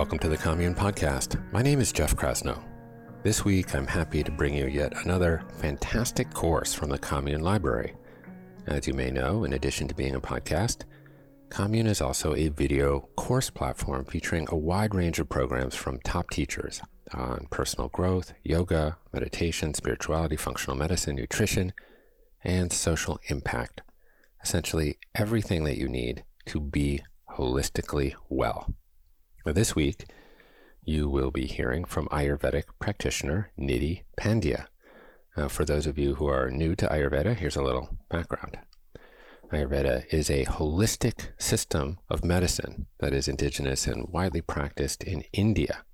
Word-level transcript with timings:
Welcome 0.00 0.18
to 0.20 0.30
the 0.30 0.36
Commune 0.38 0.74
Podcast. 0.74 1.38
My 1.52 1.60
name 1.60 1.78
is 1.78 1.92
Jeff 1.92 2.16
Krasno. 2.16 2.58
This 3.22 3.44
week, 3.44 3.74
I'm 3.74 3.86
happy 3.86 4.22
to 4.24 4.30
bring 4.30 4.54
you 4.54 4.66
yet 4.66 4.94
another 5.04 5.44
fantastic 5.58 6.32
course 6.32 6.72
from 6.72 6.88
the 6.88 6.96
Commune 6.96 7.42
Library. 7.42 7.92
As 8.66 8.88
you 8.88 8.94
may 8.94 9.10
know, 9.10 9.44
in 9.44 9.52
addition 9.52 9.88
to 9.88 9.94
being 9.94 10.14
a 10.14 10.20
podcast, 10.20 10.84
Commune 11.50 11.86
is 11.86 12.00
also 12.00 12.34
a 12.34 12.48
video 12.48 13.10
course 13.16 13.50
platform 13.50 14.06
featuring 14.06 14.46
a 14.48 14.56
wide 14.56 14.94
range 14.94 15.18
of 15.18 15.28
programs 15.28 15.74
from 15.74 16.00
top 16.00 16.30
teachers 16.30 16.80
on 17.12 17.46
personal 17.50 17.88
growth, 17.90 18.32
yoga, 18.42 18.96
meditation, 19.12 19.74
spirituality, 19.74 20.34
functional 20.34 20.78
medicine, 20.78 21.16
nutrition, 21.16 21.74
and 22.42 22.72
social 22.72 23.20
impact. 23.28 23.82
Essentially, 24.42 24.96
everything 25.14 25.64
that 25.64 25.76
you 25.76 25.90
need 25.90 26.24
to 26.46 26.58
be 26.58 27.02
holistically 27.36 28.14
well. 28.30 28.72
This 29.44 29.74
week, 29.74 30.04
you 30.84 31.08
will 31.08 31.30
be 31.30 31.46
hearing 31.46 31.86
from 31.86 32.08
Ayurvedic 32.08 32.64
practitioner 32.78 33.50
Nidhi 33.58 34.02
Pandya. 34.18 34.66
Uh, 35.34 35.48
for 35.48 35.64
those 35.64 35.86
of 35.86 35.98
you 35.98 36.16
who 36.16 36.26
are 36.26 36.50
new 36.50 36.76
to 36.76 36.86
Ayurveda, 36.86 37.34
here's 37.34 37.56
a 37.56 37.62
little 37.62 37.96
background. 38.10 38.58
Ayurveda 39.50 40.04
is 40.12 40.28
a 40.28 40.44
holistic 40.44 41.28
system 41.40 41.98
of 42.10 42.22
medicine 42.22 42.86
that 42.98 43.14
is 43.14 43.28
indigenous 43.28 43.86
and 43.86 44.08
widely 44.08 44.42
practiced 44.42 45.02
in 45.02 45.24
India. 45.32 45.84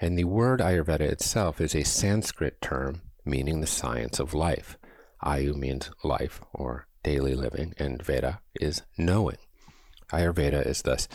And 0.00 0.16
the 0.16 0.24
word 0.24 0.60
Ayurveda 0.60 1.00
itself 1.00 1.60
is 1.60 1.74
a 1.74 1.82
Sanskrit 1.82 2.60
term 2.60 3.02
meaning 3.24 3.60
the 3.60 3.66
science 3.66 4.20
of 4.20 4.32
life. 4.32 4.78
Ayu 5.24 5.56
means 5.56 5.90
life 6.04 6.40
or 6.54 6.86
daily 7.02 7.34
living, 7.34 7.74
and 7.78 8.00
Veda 8.00 8.40
is 8.60 8.82
knowing. 8.96 9.38
Ayurveda 10.12 10.64
is 10.64 10.82
thus 10.82 11.08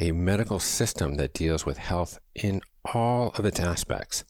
a 0.00 0.12
medical 0.12 0.58
system 0.58 1.16
that 1.16 1.34
deals 1.34 1.66
with 1.66 1.76
health 1.76 2.18
in 2.34 2.62
all 2.94 3.28
of 3.36 3.44
its 3.44 3.60
aspects 3.60 4.24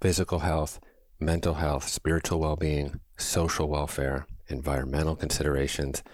physical 0.00 0.38
health, 0.38 0.78
mental 1.18 1.54
health, 1.54 1.88
spiritual 1.88 2.38
well 2.38 2.54
being, 2.54 3.00
social 3.16 3.68
welfare, 3.68 4.28
environmental 4.46 5.16
considerations, 5.16 6.04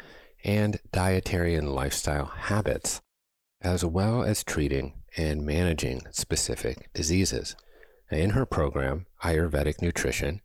and 0.42 0.80
dietary 0.90 1.54
and 1.54 1.74
lifestyle 1.74 2.24
habits, 2.24 3.02
as 3.60 3.84
well 3.84 4.22
as 4.22 4.42
treating 4.42 4.94
and 5.18 5.44
managing 5.44 6.00
specific 6.10 6.90
diseases. 6.94 7.54
In 8.10 8.30
her 8.30 8.46
program, 8.46 9.04
Ayurvedic 9.22 9.82
Nutrition, 9.82 10.40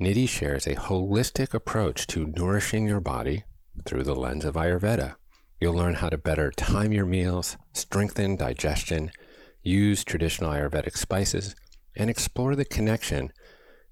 Nidhi 0.00 0.26
shares 0.26 0.66
a 0.66 0.74
holistic 0.74 1.52
approach 1.52 2.06
to 2.06 2.32
nourishing 2.34 2.88
your 2.88 3.00
body 3.00 3.44
through 3.84 4.04
the 4.04 4.16
lens 4.16 4.46
of 4.46 4.54
Ayurveda. 4.54 5.16
You'll 5.60 5.74
learn 5.74 5.96
how 5.96 6.08
to 6.08 6.16
better 6.16 6.50
time 6.50 6.92
your 6.92 7.04
meals, 7.04 7.58
strengthen 7.74 8.36
digestion, 8.36 9.12
use 9.62 10.04
traditional 10.04 10.52
Ayurvedic 10.52 10.96
spices, 10.96 11.54
and 11.94 12.08
explore 12.08 12.56
the 12.56 12.64
connection 12.64 13.30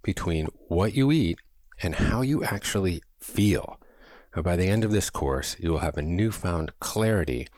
between 0.02 0.46
what 0.68 0.94
you 0.94 1.12
eat 1.12 1.38
and 1.82 1.94
how 1.94 2.22
you 2.22 2.42
actually 2.42 3.02
feel. 3.20 3.78
By 4.34 4.56
the 4.56 4.68
end 4.68 4.84
of 4.84 4.92
this 4.92 5.10
course, 5.10 5.56
you 5.58 5.70
will 5.70 5.78
have 5.78 5.98
a 5.98 6.02
newfound 6.02 6.72
clarity 6.80 7.48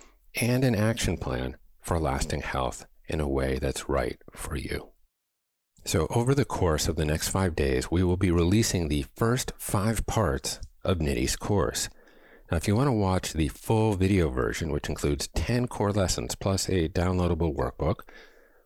and 0.41 0.65
an 0.65 0.75
action 0.75 1.17
plan 1.17 1.57
for 1.81 2.01
lasting 2.01 2.43
health 2.43 2.87
in 3.09 3.21
a 3.21 3.29
way 3.29 3.59
that's 3.59 3.89
right 3.89 4.19
for 4.33 4.57
you. 4.57 4.91
So, 5.85 6.07
over 6.11 6.35
the 6.35 6.45
course 6.45 6.89
of 6.89 6.97
the 6.97 7.05
next 7.05 7.29
five 7.29 7.57
days, 7.57 7.91
we 7.91 8.03
will 8.03 8.17
be 8.17 8.31
releasing 8.31 8.89
the 8.89 9.07
first 9.17 9.53
five 9.59 10.07
parts 10.07 10.61
of 10.85 10.99
Nidhi's 10.99 11.37
course. 11.37 11.89
Now, 12.51 12.57
if 12.57 12.67
you 12.67 12.75
want 12.75 12.89
to 12.89 12.93
watch 12.93 13.33
the 13.33 13.49
full 13.49 13.95
video 13.95 14.29
version, 14.29 14.73
which 14.73 14.89
includes 14.89 15.29
10 15.29 15.69
core 15.69 15.93
lessons 15.93 16.35
plus 16.35 16.69
a 16.69 16.89
downloadable 16.89 17.55
workbook, 17.55 18.01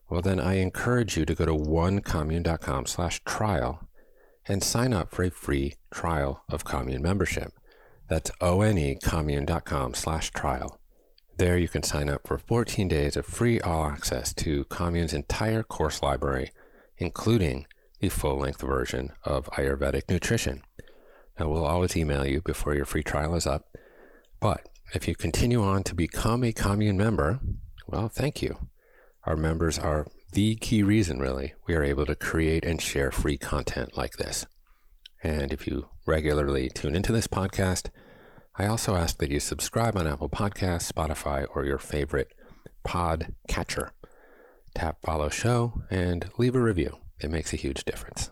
well, 0.09 0.21
then 0.21 0.39
I 0.39 0.55
encourage 0.55 1.17
you 1.17 1.25
to 1.25 1.35
go 1.35 1.45
to 1.45 1.53
onecommune.com 1.53 2.87
slash 2.87 3.21
trial 3.25 3.87
and 4.47 4.63
sign 4.63 4.93
up 4.93 5.13
for 5.13 5.23
a 5.23 5.31
free 5.31 5.75
trial 5.91 6.43
of 6.49 6.63
Commune 6.63 7.03
membership. 7.03 7.51
That's 8.09 8.31
onecommune.com 8.41 9.93
slash 9.93 10.31
trial. 10.31 10.79
There 11.37 11.57
you 11.57 11.67
can 11.67 11.83
sign 11.83 12.09
up 12.09 12.27
for 12.27 12.37
14 12.37 12.87
days 12.87 13.15
of 13.17 13.25
free 13.25 13.59
all 13.59 13.85
access 13.85 14.33
to 14.35 14.63
Commune's 14.65 15.13
entire 15.13 15.63
course 15.63 16.01
library, 16.01 16.51
including 16.97 17.67
the 17.99 18.09
full 18.09 18.37
length 18.37 18.61
version 18.61 19.11
of 19.23 19.49
Ayurvedic 19.51 20.09
nutrition. 20.09 20.63
Now, 21.39 21.49
we'll 21.49 21.65
always 21.65 21.97
email 21.97 22.25
you 22.25 22.41
before 22.41 22.75
your 22.75 22.85
free 22.85 23.03
trial 23.03 23.35
is 23.35 23.45
up. 23.45 23.65
But 24.39 24.69
if 24.93 25.07
you 25.07 25.15
continue 25.15 25.63
on 25.63 25.83
to 25.83 25.95
become 25.95 26.43
a 26.43 26.53
commune 26.53 26.97
member, 26.97 27.39
well, 27.87 28.07
thank 28.07 28.41
you. 28.41 28.69
Our 29.25 29.35
members 29.35 29.77
are 29.79 30.07
the 30.31 30.55
key 30.55 30.83
reason, 30.83 31.19
really, 31.19 31.53
we 31.67 31.75
are 31.75 31.83
able 31.83 32.05
to 32.05 32.15
create 32.15 32.65
and 32.65 32.81
share 32.81 33.11
free 33.11 33.37
content 33.37 33.97
like 33.97 34.17
this. 34.17 34.45
And 35.23 35.51
if 35.51 35.65
you 35.65 35.87
regularly 36.05 36.69
tune 36.69 36.95
into 36.95 37.11
this 37.11 37.27
podcast, 37.27 37.89
I 38.57 38.67
also 38.67 38.95
ask 38.95 39.17
that 39.17 39.31
you 39.31 39.39
subscribe 39.39 39.97
on 39.97 40.07
Apple 40.07 40.29
Podcasts, 40.29 40.91
Spotify, 40.91 41.47
or 41.55 41.65
your 41.65 41.77
favorite 41.77 42.33
pod 42.83 43.33
catcher. 43.47 43.91
Tap 44.75 44.97
follow 45.01 45.29
show 45.29 45.81
and 45.89 46.29
leave 46.37 46.55
a 46.55 46.61
review. 46.61 46.97
It 47.19 47.31
makes 47.31 47.53
a 47.53 47.57
huge 47.57 47.85
difference. 47.85 48.29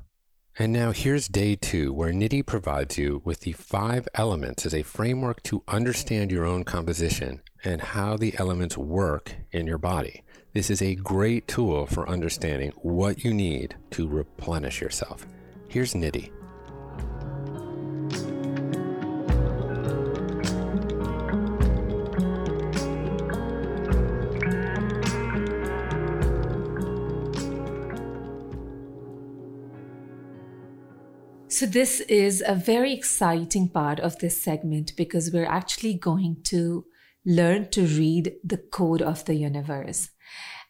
And 0.60 0.72
now 0.72 0.92
here's 0.92 1.28
day 1.28 1.56
two, 1.56 1.92
where 1.92 2.14
Nidhi 2.14 2.46
provides 2.46 2.96
you 2.96 3.24
with 3.26 3.40
the 3.40 3.54
five 3.54 4.08
elements 4.14 4.68
as 4.68 4.76
a 4.76 4.84
framework 4.84 5.42
to 5.44 5.64
understand 5.68 6.32
your 6.32 6.46
own 6.46 6.64
composition 6.64 7.42
and 7.64 7.82
how 7.82 8.18
the 8.18 8.36
elements 8.38 8.78
work 8.78 9.34
in 9.52 9.66
your 9.66 9.80
body. 9.80 10.24
This 10.54 10.70
is 10.70 10.80
a 10.80 10.94
great 10.94 11.48
tool 11.48 11.88
for 11.88 12.08
understanding 12.08 12.72
what 12.84 13.24
you 13.24 13.34
need 13.34 13.76
to 13.92 14.08
replenish 14.08 14.80
yourself. 14.80 15.26
Here's 15.70 15.96
Nidhi. 15.96 16.30
So, 31.64 31.70
this 31.70 32.02
is 32.02 32.44
a 32.46 32.56
very 32.56 32.92
exciting 32.92 33.70
part 33.70 34.02
of 34.02 34.20
this 34.20 34.42
segment 34.42 34.92
because 34.98 35.32
we're 35.32 35.46
actually 35.46 35.94
going 35.94 36.42
to 36.48 36.84
learn 37.26 37.70
to 37.70 37.86
read 37.86 38.34
the 38.44 38.58
code 38.58 39.02
of 39.02 39.24
the 39.24 39.36
universe. 39.36 40.10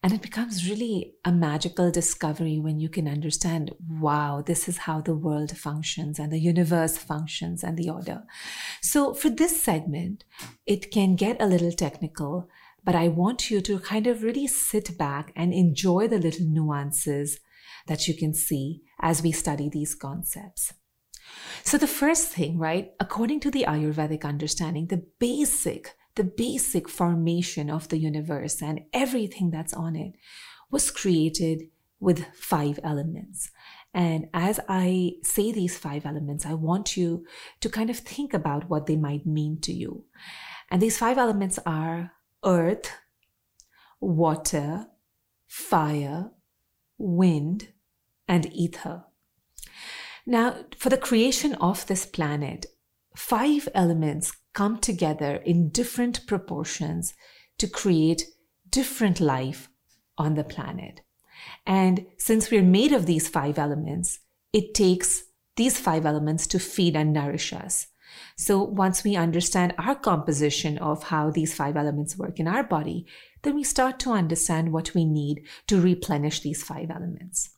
And 0.04 0.14
it 0.14 0.22
becomes 0.22 0.70
really 0.70 1.16
a 1.26 1.32
magical 1.32 1.90
discovery 1.90 2.60
when 2.60 2.80
you 2.80 2.90
can 2.90 3.08
understand 3.08 3.72
wow, 3.90 4.44
this 4.46 4.68
is 4.68 4.86
how 4.86 5.02
the 5.02 5.16
world 5.16 5.58
functions 5.58 6.20
and 6.20 6.32
the 6.32 6.38
universe 6.38 6.96
functions 6.96 7.64
and 7.64 7.76
the 7.76 7.90
order. 7.90 8.22
So, 8.84 9.16
for 9.16 9.32
this 9.32 9.64
segment, 9.64 10.26
it 10.68 10.92
can 10.92 11.16
get 11.16 11.42
a 11.42 11.48
little 11.48 11.72
technical, 11.72 12.48
but 12.84 12.94
I 12.94 13.08
want 13.08 13.50
you 13.50 13.62
to 13.62 13.80
kind 13.80 14.06
of 14.06 14.22
really 14.22 14.46
sit 14.46 14.96
back 14.96 15.32
and 15.36 15.56
enjoy 15.56 16.08
the 16.08 16.20
little 16.20 16.46
nuances 16.46 17.40
that 17.88 18.08
you 18.08 18.14
can 18.14 18.36
see 18.36 18.84
as 19.00 19.24
we 19.24 19.32
study 19.32 19.70
these 19.70 19.96
concepts. 19.96 20.72
So, 21.64 21.78
the 21.78 21.88
first 21.88 22.28
thing, 22.30 22.58
right, 22.58 22.92
according 23.00 23.40
to 23.42 23.52
the 23.52 23.66
Ayurvedic 23.68 24.24
understanding, 24.24 24.88
the 24.88 25.06
basic, 25.20 25.96
the 26.16 26.24
basic 26.24 26.90
formation 26.90 27.70
of 27.70 27.90
the 27.90 27.98
universe 27.98 28.62
and 28.62 28.82
everything 28.94 29.52
that's 29.52 29.74
on 29.74 29.96
it 29.96 30.14
was 30.70 30.92
created 30.92 31.64
with 32.00 32.26
five 32.36 32.80
elements. 32.84 33.50
And 33.94 34.28
as 34.34 34.60
I 34.68 35.14
say 35.22 35.52
these 35.52 35.78
five 35.78 36.06
elements, 36.06 36.46
I 36.46 36.54
want 36.54 36.98
you 36.98 37.26
to 37.62 37.70
kind 37.70 37.90
of 37.90 37.98
think 37.98 38.34
about 38.34 38.70
what 38.70 38.88
they 38.88 38.96
might 38.96 39.26
mean 39.26 39.60
to 39.62 39.72
you. 39.72 40.06
And 40.70 40.82
these 40.82 40.98
five 40.98 41.18
elements 41.18 41.60
are 41.66 42.12
earth, 42.44 42.92
water, 44.02 44.88
fire, 45.48 46.32
wind, 46.98 47.70
and 48.28 48.52
ether. 48.52 49.06
Now, 50.26 50.56
for 50.78 50.90
the 50.90 50.98
creation 50.98 51.54
of 51.56 51.86
this 51.88 52.06
planet, 52.06 52.66
five 53.16 53.68
elements 53.76 54.32
come 54.54 54.80
together 54.80 55.36
in 55.36 55.70
different 55.70 56.26
proportions 56.28 57.14
to 57.58 57.68
create 57.68 58.26
different 58.70 59.20
life 59.20 59.70
on 60.18 60.36
the 60.36 60.44
planet. 60.44 61.02
And 61.66 62.06
since 62.18 62.50
we're 62.50 62.62
made 62.62 62.94
of 62.94 63.06
these 63.06 63.28
five 63.28 63.58
elements, 63.58 64.20
it 64.54 64.74
takes 64.74 65.24
these 65.56 65.80
five 65.80 66.06
elements 66.06 66.48
to 66.48 66.60
feed 66.60 66.96
and 66.96 67.14
nourish 67.14 67.54
us. 67.54 67.88
So 68.38 68.62
once 68.64 69.04
we 69.04 69.16
understand 69.16 69.74
our 69.78 69.96
composition 69.96 70.78
of 70.78 71.04
how 71.04 71.32
these 71.32 71.54
five 71.54 71.76
elements 71.76 72.18
work 72.18 72.40
in 72.40 72.48
our 72.48 72.64
body, 72.64 73.06
then 73.42 73.56
we 73.56 73.64
start 73.64 74.00
to 74.00 74.12
understand 74.12 74.72
what 74.72 74.94
we 74.94 75.04
need 75.06 75.44
to 75.68 75.82
replenish 75.82 76.42
these 76.42 76.64
five 76.64 76.90
elements. 76.90 77.50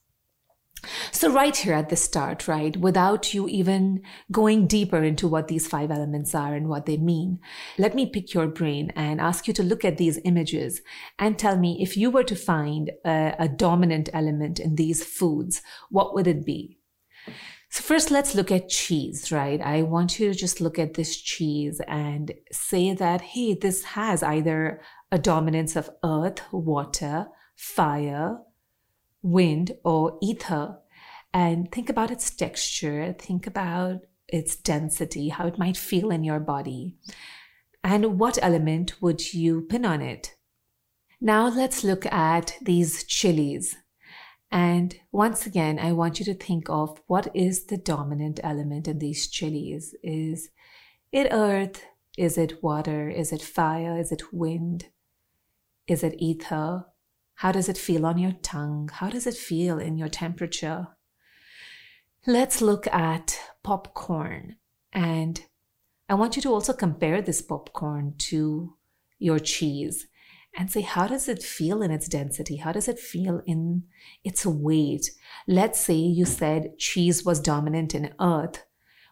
So, 1.11 1.31
right 1.31 1.55
here 1.55 1.73
at 1.73 1.89
the 1.89 1.95
start, 1.95 2.47
right, 2.47 2.75
without 2.77 3.33
you 3.33 3.47
even 3.47 4.01
going 4.31 4.67
deeper 4.67 5.03
into 5.03 5.27
what 5.27 5.47
these 5.47 5.67
five 5.67 5.89
elements 5.89 6.35
are 6.35 6.53
and 6.53 6.69
what 6.69 6.85
they 6.85 6.97
mean, 6.97 7.39
let 7.77 7.95
me 7.95 8.05
pick 8.05 8.33
your 8.33 8.47
brain 8.47 8.91
and 8.95 9.19
ask 9.19 9.47
you 9.47 9.53
to 9.55 9.63
look 9.63 9.83
at 9.83 9.97
these 9.97 10.19
images 10.25 10.81
and 11.17 11.39
tell 11.39 11.57
me 11.57 11.81
if 11.81 11.97
you 11.97 12.11
were 12.11 12.23
to 12.23 12.35
find 12.35 12.91
a, 13.05 13.35
a 13.39 13.47
dominant 13.47 14.09
element 14.13 14.59
in 14.59 14.75
these 14.75 15.03
foods, 15.03 15.61
what 15.89 16.13
would 16.13 16.27
it 16.27 16.45
be? 16.45 16.77
So, 17.69 17.81
first, 17.81 18.11
let's 18.11 18.35
look 18.35 18.51
at 18.51 18.69
cheese, 18.69 19.31
right? 19.31 19.61
I 19.61 19.81
want 19.81 20.19
you 20.19 20.31
to 20.31 20.37
just 20.37 20.61
look 20.61 20.77
at 20.77 20.93
this 20.93 21.19
cheese 21.19 21.81
and 21.87 22.31
say 22.51 22.93
that, 22.93 23.21
hey, 23.21 23.55
this 23.55 23.83
has 23.83 24.21
either 24.21 24.81
a 25.11 25.17
dominance 25.17 25.75
of 25.75 25.89
earth, 26.03 26.41
water, 26.51 27.27
fire, 27.55 28.37
wind 29.25 29.71
or 29.83 30.17
ether 30.21 30.77
and 31.33 31.71
think 31.71 31.89
about 31.89 32.11
its 32.11 32.29
texture, 32.29 33.13
think 33.17 33.47
about 33.47 34.01
its 34.27 34.55
density, 34.55 35.29
how 35.29 35.47
it 35.47 35.57
might 35.57 35.75
feel 35.75 36.11
in 36.11 36.23
your 36.23 36.39
body, 36.39 36.95
and 37.83 38.19
what 38.19 38.37
element 38.41 39.01
would 39.01 39.33
you 39.33 39.61
pin 39.63 39.83
on 39.83 40.01
it. 40.01 40.35
Now 41.19 41.47
let's 41.47 41.83
look 41.83 42.05
at 42.05 42.55
these 42.61 43.03
chilies. 43.03 43.75
And 44.51 44.95
once 45.11 45.45
again, 45.45 45.79
I 45.79 45.91
want 45.91 46.19
you 46.19 46.25
to 46.25 46.33
think 46.33 46.69
of 46.69 47.01
what 47.07 47.27
is 47.35 47.65
the 47.65 47.77
dominant 47.77 48.39
element 48.43 48.87
in 48.87 48.99
these 48.99 49.27
chilies. 49.27 49.95
Is 50.03 50.49
it 51.11 51.27
earth? 51.31 51.83
Is 52.17 52.37
it 52.37 52.63
water? 52.63 53.09
Is 53.09 53.33
it 53.33 53.41
fire? 53.41 53.99
Is 53.99 54.11
it 54.11 54.31
wind? 54.31 54.85
Is 55.87 56.03
it 56.03 56.15
ether? 56.19 56.85
How 57.35 57.51
does 57.51 57.67
it 57.67 57.77
feel 57.77 58.05
on 58.05 58.17
your 58.17 58.31
tongue? 58.41 58.89
How 58.91 59.09
does 59.09 59.27
it 59.27 59.35
feel 59.35 59.77
in 59.77 59.97
your 59.97 60.07
temperature? 60.07 60.87
Let's 62.25 62.61
look 62.61 62.87
at 62.87 63.37
popcorn. 63.61 64.55
And 64.93 65.41
I 66.07 66.13
want 66.13 66.35
you 66.35 66.41
to 66.43 66.53
also 66.53 66.73
compare 66.73 67.21
this 67.21 67.41
popcorn 67.41 68.15
to 68.29 68.75
your 69.19 69.39
cheese 69.39 70.07
and 70.57 70.71
say, 70.71 70.81
how 70.81 71.07
does 71.07 71.27
it 71.27 71.43
feel 71.43 71.81
in 71.81 71.91
its 71.91 72.07
density? 72.07 72.57
How 72.57 72.71
does 72.71 72.87
it 72.87 72.99
feel 72.99 73.41
in 73.45 73.83
its 74.23 74.45
weight? 74.45 75.11
Let's 75.47 75.79
say 75.79 75.95
you 75.95 76.25
said 76.25 76.77
cheese 76.79 77.25
was 77.25 77.41
dominant 77.41 77.93
in 77.93 78.13
earth. 78.21 78.63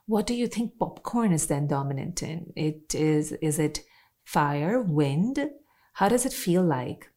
What 0.06 0.26
do 0.26 0.34
you 0.34 0.48
think 0.48 0.80
popcorn 0.80 1.34
is 1.34 1.48
then 1.48 1.68
dominant 1.68 2.24
in? 2.24 2.54
It 2.56 2.96
is, 2.96 3.34
is 3.34 3.60
it 3.60 3.82
fire, 4.24 4.82
wind? 4.82 5.50
How 5.94 6.08
does 6.08 6.26
it 6.26 6.34
feel 6.34 6.64
like? 6.64 7.13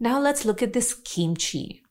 Now 0.00 0.20
let's 0.20 0.44
look 0.44 0.62
at 0.62 0.72
this 0.72 0.94
kimchi 0.94 1.82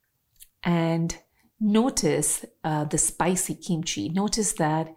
and 0.64 1.18
notice 1.60 2.46
uh, 2.64 2.86
the 2.86 2.98
spicy 2.98 3.56
kimchi. 3.56 4.10
Notice 4.10 4.54
that 4.54 4.94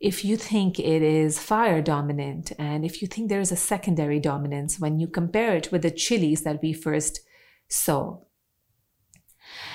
if 0.00 0.24
you 0.24 0.36
think 0.36 0.78
it 0.78 1.02
is 1.02 1.38
fire 1.38 1.80
dominant 1.80 2.52
and 2.58 2.84
if 2.84 3.00
you 3.00 3.08
think 3.08 3.28
there 3.28 3.40
is 3.40 3.52
a 3.52 3.56
secondary 3.56 4.20
dominance 4.20 4.78
when 4.78 4.98
you 4.98 5.08
compare 5.08 5.56
it 5.56 5.72
with 5.72 5.82
the 5.82 5.90
chilies 5.90 6.42
that 6.42 6.60
we 6.62 6.72
first 6.72 7.20
saw, 7.68 8.18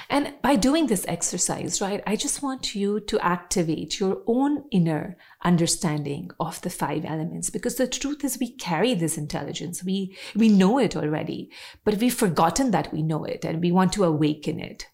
and 0.09 0.33
by 0.41 0.55
doing 0.55 0.87
this 0.87 1.05
exercise, 1.07 1.81
right, 1.81 2.01
I 2.07 2.15
just 2.15 2.41
want 2.41 2.73
you 2.73 2.99
to 3.01 3.19
activate 3.19 3.99
your 3.99 4.21
own 4.25 4.63
inner 4.71 5.17
understanding 5.43 6.31
of 6.39 6.61
the 6.61 6.69
five 6.69 7.05
elements 7.05 7.49
because 7.49 7.75
the 7.75 7.87
truth 7.87 8.23
is 8.23 8.39
we 8.39 8.55
carry 8.55 8.93
this 8.93 9.17
intelligence. 9.17 9.83
We, 9.83 10.17
we 10.35 10.49
know 10.49 10.79
it 10.79 10.95
already, 10.95 11.51
but 11.83 11.97
we've 11.97 12.13
forgotten 12.13 12.71
that 12.71 12.91
we 12.91 13.03
know 13.03 13.23
it 13.23 13.45
and 13.45 13.61
we 13.61 13.71
want 13.71 13.93
to 13.93 14.03
awaken 14.03 14.59
it. 14.59 14.87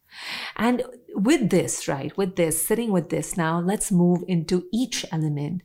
And 0.55 0.83
with 1.13 1.49
this, 1.49 1.87
right, 1.87 2.15
with 2.17 2.35
this, 2.35 2.65
sitting 2.65 2.91
with 2.91 3.09
this 3.09 3.37
now, 3.37 3.59
let's 3.59 3.91
move 3.91 4.23
into 4.27 4.65
each 4.73 5.05
element 5.11 5.61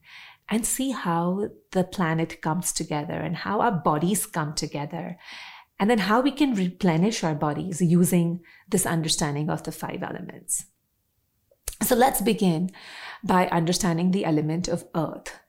and 0.48 0.66
see 0.66 0.90
how 0.90 1.48
the 1.70 1.84
planet 1.84 2.42
comes 2.42 2.72
together 2.72 3.14
and 3.14 3.36
how 3.36 3.60
our 3.60 3.72
bodies 3.72 4.26
come 4.26 4.54
together 4.54 5.16
and 5.80 5.88
then 5.88 5.98
how 5.98 6.20
we 6.20 6.30
can 6.30 6.54
replenish 6.54 7.24
our 7.24 7.34
bodies 7.34 7.80
using 7.80 8.40
this 8.68 8.84
understanding 8.84 9.48
of 9.48 9.62
the 9.62 9.72
five 9.72 10.02
elements. 10.02 10.66
So 11.82 11.96
let's 11.96 12.20
begin 12.20 12.70
by 13.24 13.48
understanding 13.48 14.10
the 14.10 14.26
element 14.26 14.68
of 14.68 14.84
earth. 14.94 15.40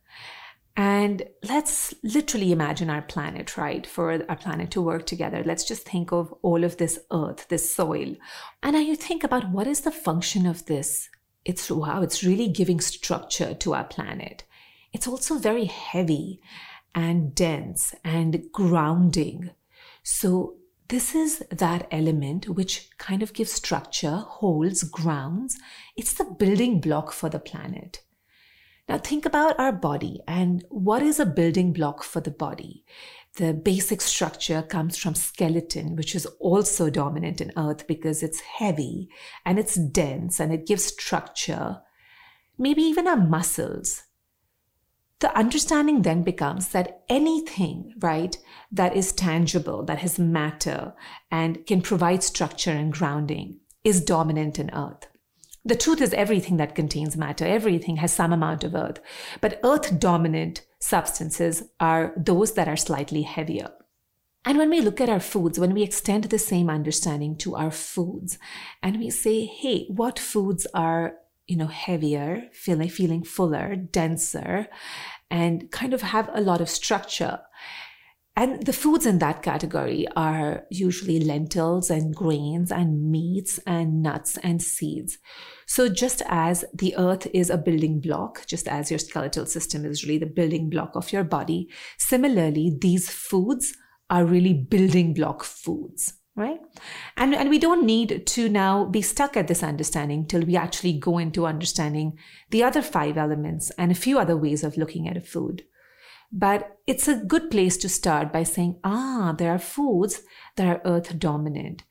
And 0.77 1.23
let's 1.43 1.93
literally 2.01 2.53
imagine 2.53 2.89
our 2.89 3.01
planet, 3.01 3.57
right? 3.57 3.85
For 3.85 4.25
our 4.29 4.37
planet 4.37 4.71
to 4.71 4.81
work 4.81 5.05
together. 5.05 5.43
Let's 5.45 5.65
just 5.65 5.83
think 5.83 6.13
of 6.13 6.33
all 6.41 6.63
of 6.63 6.77
this 6.77 6.97
earth, 7.11 7.49
this 7.49 7.75
soil. 7.75 8.15
And 8.63 8.73
now 8.73 8.79
you 8.79 8.95
think 8.95 9.25
about 9.25 9.51
what 9.51 9.67
is 9.67 9.81
the 9.81 9.91
function 9.91 10.45
of 10.45 10.65
this? 10.65 11.09
It's 11.43 11.69
wow, 11.69 12.01
it's 12.01 12.23
really 12.23 12.47
giving 12.47 12.79
structure 12.79 13.53
to 13.53 13.73
our 13.73 13.83
planet. 13.83 14.45
It's 14.93 15.07
also 15.07 15.37
very 15.37 15.65
heavy 15.65 16.39
and 16.95 17.35
dense 17.35 17.93
and 18.05 18.45
grounding. 18.53 19.51
So 20.03 20.57
this 20.87 21.15
is 21.15 21.43
that 21.51 21.87
element 21.91 22.49
which 22.49 22.89
kind 22.97 23.23
of 23.23 23.33
gives 23.33 23.53
structure, 23.53 24.17
holds, 24.17 24.83
grounds. 24.83 25.57
It's 25.95 26.13
the 26.13 26.25
building 26.25 26.81
block 26.81 27.13
for 27.13 27.29
the 27.29 27.39
planet. 27.39 28.01
Now 28.89 28.97
think 28.97 29.25
about 29.25 29.57
our 29.57 29.71
body 29.71 30.19
and 30.27 30.65
what 30.69 31.01
is 31.01 31.19
a 31.19 31.25
building 31.25 31.71
block 31.71 32.03
for 32.03 32.19
the 32.19 32.31
body? 32.31 32.83
The 33.35 33.53
basic 33.53 34.01
structure 34.01 34.61
comes 34.61 34.97
from 34.97 35.15
skeleton, 35.15 35.95
which 35.95 36.13
is 36.13 36.25
also 36.41 36.89
dominant 36.89 37.39
in 37.39 37.53
earth 37.55 37.87
because 37.87 38.21
it's 38.21 38.41
heavy 38.41 39.07
and 39.45 39.57
it's 39.57 39.75
dense 39.75 40.41
and 40.41 40.51
it 40.51 40.67
gives 40.67 40.83
structure. 40.83 41.79
Maybe 42.57 42.81
even 42.81 43.07
our 43.07 43.15
muscles 43.15 44.03
the 45.21 45.35
understanding 45.37 46.01
then 46.01 46.23
becomes 46.23 46.69
that 46.69 47.03
anything, 47.07 47.93
right, 47.99 48.37
that 48.71 48.95
is 48.95 49.13
tangible, 49.13 49.83
that 49.83 49.99
has 49.99 50.19
matter 50.19 50.93
and 51.31 51.65
can 51.65 51.81
provide 51.81 52.23
structure 52.23 52.71
and 52.71 52.91
grounding 52.91 53.59
is 53.83 54.03
dominant 54.03 54.59
in 54.59 54.71
earth. 54.73 55.07
The 55.63 55.75
truth 55.75 56.01
is 56.01 56.13
everything 56.13 56.57
that 56.57 56.73
contains 56.73 57.15
matter, 57.15 57.45
everything 57.45 57.97
has 57.97 58.11
some 58.11 58.33
amount 58.33 58.63
of 58.63 58.73
earth, 58.73 58.99
but 59.41 59.59
earth 59.63 59.99
dominant 59.99 60.65
substances 60.79 61.63
are 61.79 62.13
those 62.17 62.53
that 62.53 62.67
are 62.67 62.77
slightly 62.77 63.21
heavier. 63.21 63.69
And 64.43 64.57
when 64.57 64.71
we 64.71 64.81
look 64.81 64.99
at 64.99 65.09
our 65.09 65.19
foods, 65.19 65.59
when 65.59 65.75
we 65.75 65.83
extend 65.83 66.23
the 66.23 66.39
same 66.39 66.67
understanding 66.67 67.35
to 67.37 67.55
our 67.55 67.69
foods 67.69 68.39
and 68.81 68.97
we 68.97 69.11
say, 69.11 69.45
hey, 69.45 69.85
what 69.87 70.17
foods 70.17 70.65
are 70.73 71.17
you 71.51 71.57
know, 71.57 71.67
heavier, 71.67 72.43
feeling 72.53 72.87
feeling 72.87 73.23
fuller, 73.25 73.75
denser, 73.75 74.67
and 75.29 75.69
kind 75.69 75.93
of 75.93 76.01
have 76.01 76.29
a 76.33 76.39
lot 76.39 76.61
of 76.61 76.69
structure. 76.69 77.41
And 78.37 78.65
the 78.65 78.71
foods 78.71 79.05
in 79.05 79.19
that 79.19 79.43
category 79.43 80.07
are 80.15 80.63
usually 80.71 81.19
lentils 81.19 81.89
and 81.89 82.15
grains 82.15 82.71
and 82.71 83.11
meats 83.11 83.59
and 83.67 84.01
nuts 84.01 84.37
and 84.37 84.61
seeds. 84.61 85.17
So, 85.67 85.89
just 85.89 86.21
as 86.29 86.63
the 86.73 86.95
earth 86.97 87.27
is 87.33 87.49
a 87.49 87.57
building 87.57 87.99
block, 87.99 88.47
just 88.47 88.69
as 88.69 88.89
your 88.89 88.99
skeletal 88.99 89.45
system 89.45 89.83
is 89.83 90.05
really 90.05 90.19
the 90.19 90.27
building 90.27 90.69
block 90.69 90.95
of 90.95 91.11
your 91.11 91.25
body, 91.25 91.67
similarly, 91.97 92.77
these 92.79 93.09
foods 93.09 93.73
are 94.09 94.23
really 94.23 94.53
building 94.53 95.13
block 95.13 95.43
foods 95.43 96.13
right? 96.35 96.59
And 97.17 97.35
and 97.35 97.49
we 97.49 97.59
don't 97.59 97.85
need 97.85 98.25
to 98.27 98.49
now 98.49 98.85
be 98.85 99.01
stuck 99.01 99.35
at 99.35 99.47
this 99.47 99.63
understanding 99.63 100.25
till 100.25 100.43
we 100.43 100.55
actually 100.55 100.93
go 100.93 101.17
into 101.17 101.45
understanding 101.45 102.17
the 102.49 102.63
other 102.63 102.81
five 102.81 103.17
elements 103.17 103.71
and 103.77 103.91
a 103.91 103.95
few 103.95 104.17
other 104.17 104.37
ways 104.37 104.63
of 104.63 104.77
looking 104.77 105.07
at 105.07 105.17
a 105.17 105.21
food. 105.21 105.63
But 106.31 106.77
it's 106.87 107.09
a 107.09 107.17
good 107.17 107.51
place 107.51 107.75
to 107.77 107.89
start 107.89 108.31
by 108.31 108.43
saying 108.43 108.79
ah 108.83 109.35
there 109.37 109.51
are 109.51 109.59
foods 109.59 110.21
that 110.55 110.67
are 110.67 110.81
earth 110.85 111.19
dominant. 111.19 111.83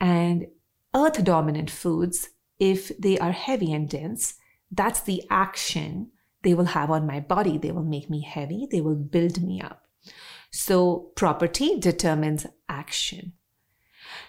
And 0.00 0.46
earth 0.94 1.22
dominant 1.22 1.70
foods 1.70 2.30
if 2.58 2.96
they 2.98 3.18
are 3.18 3.32
heavy 3.32 3.72
and 3.72 3.88
dense 3.88 4.34
that's 4.70 5.00
the 5.00 5.22
action 5.30 6.10
they 6.42 6.54
will 6.54 6.66
have 6.66 6.90
on 6.90 7.06
my 7.06 7.20
body. 7.20 7.58
They 7.58 7.70
will 7.70 7.84
make 7.84 8.10
me 8.10 8.22
heavy. 8.22 8.66
They 8.70 8.80
will 8.80 8.96
build 8.96 9.42
me 9.42 9.60
up. 9.60 9.82
So 10.50 11.12
property 11.16 11.78
determines 11.78 12.46
action 12.68 13.32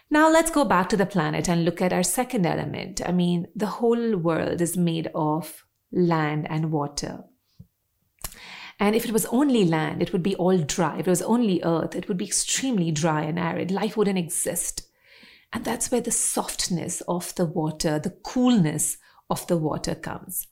now 0.10 0.29
let's 0.29 0.51
go 0.51 0.65
back 0.65 0.89
to 0.89 0.98
the 0.98 1.05
planet 1.05 1.50
and 1.50 1.65
look 1.65 1.82
at 1.82 1.94
our 1.94 2.03
second 2.03 2.46
element. 2.46 3.01
I 3.05 3.12
mean, 3.12 3.48
the 3.55 3.65
whole 3.65 4.15
world 4.17 4.62
is 4.62 4.77
made 4.77 5.10
of 5.15 5.65
land 5.91 6.48
and 6.50 6.72
water. 6.72 7.24
And 8.79 8.96
if 8.96 9.05
it 9.05 9.12
was 9.12 9.25
only 9.27 9.63
land, 9.63 10.01
it 10.01 10.12
would 10.12 10.24
be 10.24 10.36
all 10.36 10.58
dry. 10.58 11.00
If 11.00 11.08
it 11.08 11.10
was 11.10 11.22
only 11.22 11.62
earth, 11.63 11.96
it 11.96 12.08
would 12.08 12.17
be 12.17 12.25
extremely 12.25 12.91
dry 12.91 13.22
and 13.24 13.39
arid. 13.39 13.72
Life 13.72 13.96
wouldn't 13.96 14.17
exist. 14.17 14.88
And 15.53 15.63
that's 15.63 15.91
where 15.91 16.01
the 16.01 16.12
softness 16.12 17.01
of 17.08 17.34
the 17.36 17.46
water, 17.46 18.00
the 18.00 18.17
coolness 18.24 18.98
of 19.29 19.48
the 19.48 19.58
water 19.58 19.96
comes 19.96 20.48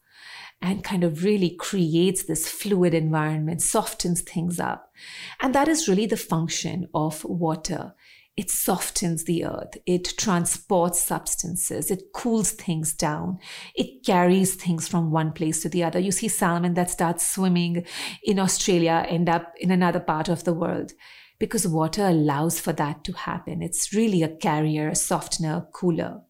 and 0.62 0.84
kind 0.84 1.04
of 1.04 1.26
really 1.26 1.50
creates 1.50 2.24
this 2.24 2.48
fluid 2.48 2.94
environment, 2.94 3.62
softens 3.62 4.22
things 4.22 4.62
up. 4.62 4.94
And 5.42 5.54
that 5.54 5.68
is 5.68 5.90
really 5.90 6.06
the 6.06 6.16
function 6.16 6.88
of 6.94 7.26
water 7.26 7.94
it 8.36 8.50
softens 8.50 9.26
the 9.26 9.46
earth, 9.46 9.78
it 9.86 10.18
transports 10.18 11.00
substances, 11.00 11.92
it 11.92 12.02
cools 12.16 12.52
things 12.52 12.94
down, 12.94 13.38
it 13.76 14.04
carries 14.04 14.56
things 14.56 14.88
from 14.88 15.12
one 15.12 15.32
place 15.32 15.62
to 15.62 15.70
the 15.70 15.84
other. 15.84 16.00
You 16.00 16.12
see 16.12 16.28
salmon 16.28 16.74
that 16.74 16.90
starts 16.90 17.30
swimming 17.30 17.86
in 18.24 18.40
Australia 18.40 19.06
end 19.08 19.30
up 19.30 19.54
in 19.60 19.70
another 19.70 20.00
part 20.00 20.30
of 20.30 20.46
the 20.46 20.54
world 20.54 20.94
because 21.40 21.68
water 21.68 22.08
allows 22.08 22.60
for 22.60 22.74
that 22.74 23.04
to 23.04 23.14
happen. 23.14 23.62
It's 23.62 23.94
really 23.94 24.24
a 24.24 24.36
carrier, 24.36 24.90
a 24.90 24.96
softener, 24.96 25.58
a 25.58 25.68
cooler. 25.72 26.22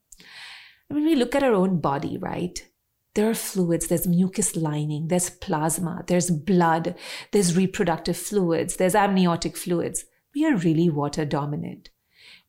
When 0.90 1.06
we 1.06 1.16
look 1.16 1.36
at 1.36 1.44
our 1.44 1.54
own 1.54 1.80
body, 1.80 2.18
right? 2.18 2.68
There 3.16 3.30
are 3.30 3.36
fluids, 3.36 3.88
there's 3.88 4.08
mucus 4.08 4.58
lining, 4.58 5.08
there's 5.08 5.30
plasma, 5.30 6.04
there's 6.08 6.32
blood, 6.32 6.96
there's 7.32 7.56
reproductive 7.56 8.18
fluids, 8.18 8.76
there's 8.76 8.96
amniotic 8.96 9.56
fluids. 9.56 10.04
We 10.36 10.46
are 10.46 10.56
really 10.56 10.90
water 10.90 11.24
dominant 11.24 11.92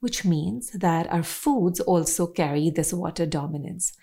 which 0.05 0.23
means 0.23 0.69
that 0.69 1.11
our 1.11 1.23
foods 1.23 1.79
also 1.79 2.27
carry 2.27 2.69
this 2.69 2.93
water 2.93 3.25
dominance. 3.25 3.93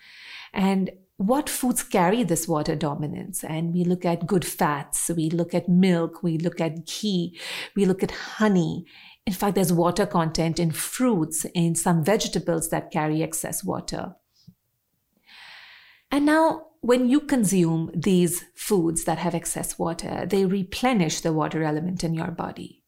And 0.53 0.91
what 1.15 1.49
foods 1.49 1.81
carry 1.81 2.23
this 2.23 2.45
water 2.45 2.75
dominance? 2.75 3.41
And 3.41 3.73
we 3.73 3.85
look 3.85 4.03
at 4.03 4.27
good 4.27 4.43
fats, 4.43 5.09
we 5.15 5.29
look 5.29 5.53
at 5.53 5.69
milk, 5.69 6.21
we 6.21 6.37
look 6.37 6.59
at 6.59 6.85
ghee, 6.85 7.39
we 7.73 7.85
look 7.85 8.03
at 8.03 8.11
honey. 8.11 8.85
In 9.25 9.31
fact, 9.31 9.55
there's 9.55 9.71
water 9.71 10.05
content 10.05 10.59
in 10.59 10.71
fruits, 10.71 11.45
in 11.55 11.73
some 11.73 12.03
vegetables 12.03 12.69
that 12.71 12.91
carry 12.91 13.23
excess 13.23 13.63
water. 13.63 14.13
And 16.11 16.25
now, 16.25 16.65
when 16.81 17.07
you 17.07 17.21
consume 17.21 17.91
these 17.95 18.43
foods 18.55 19.05
that 19.05 19.19
have 19.19 19.33
excess 19.33 19.79
water, 19.79 20.25
they 20.27 20.43
replenish 20.43 21.21
the 21.21 21.31
water 21.31 21.63
element 21.63 22.03
in 22.03 22.13
your 22.13 22.31
body. 22.31 22.83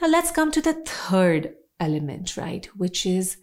Now, 0.00 0.06
let's 0.06 0.30
come 0.30 0.52
to 0.52 0.62
the 0.62 0.74
third 0.86 1.54
element, 1.80 2.36
right? 2.36 2.66
Which 2.76 3.06
is 3.06 3.38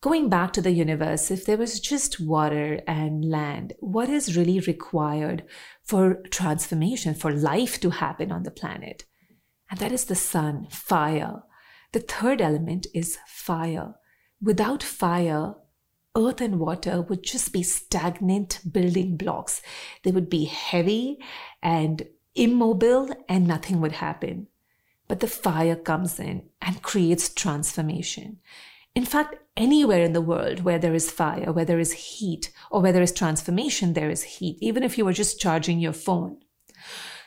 going 0.00 0.28
back 0.28 0.52
to 0.52 0.60
the 0.60 0.72
universe, 0.72 1.30
if 1.30 1.46
there 1.46 1.56
was 1.56 1.80
just 1.80 2.20
water 2.20 2.80
and 2.86 3.24
land, 3.24 3.72
what 3.80 4.10
is 4.10 4.36
really 4.36 4.60
required 4.60 5.44
for 5.82 6.22
transformation, 6.30 7.14
for 7.14 7.32
life 7.32 7.80
to 7.80 7.90
happen 7.90 8.30
on 8.30 8.42
the 8.42 8.50
planet? 8.50 9.04
And 9.70 9.80
that 9.80 9.92
is 9.92 10.04
the 10.04 10.14
sun, 10.14 10.66
fire. 10.70 11.42
The 11.92 12.00
third 12.00 12.40
element 12.40 12.86
is 12.92 13.18
fire. 13.26 13.94
Without 14.42 14.82
fire, 14.82 15.54
earth 16.16 16.40
and 16.40 16.60
water 16.60 17.00
would 17.00 17.22
just 17.22 17.52
be 17.52 17.62
stagnant 17.62 18.60
building 18.70 19.16
blocks. 19.16 19.62
They 20.02 20.10
would 20.10 20.28
be 20.28 20.44
heavy 20.44 21.18
and 21.62 22.06
immobile, 22.34 23.08
and 23.28 23.46
nothing 23.46 23.80
would 23.80 23.92
happen. 23.92 24.48
But 25.08 25.20
the 25.20 25.26
fire 25.26 25.76
comes 25.76 26.18
in 26.18 26.44
and 26.62 26.82
creates 26.82 27.28
transformation. 27.28 28.38
In 28.94 29.04
fact, 29.04 29.36
anywhere 29.56 30.02
in 30.02 30.12
the 30.12 30.20
world 30.20 30.60
where 30.60 30.78
there 30.78 30.94
is 30.94 31.10
fire, 31.10 31.52
where 31.52 31.64
there 31.64 31.80
is 31.80 31.92
heat, 31.92 32.52
or 32.70 32.80
where 32.80 32.92
there 32.92 33.02
is 33.02 33.12
transformation, 33.12 33.92
there 33.92 34.10
is 34.10 34.22
heat, 34.22 34.56
even 34.60 34.82
if 34.82 34.96
you 34.96 35.04
were 35.04 35.12
just 35.12 35.40
charging 35.40 35.80
your 35.80 35.92
phone. 35.92 36.38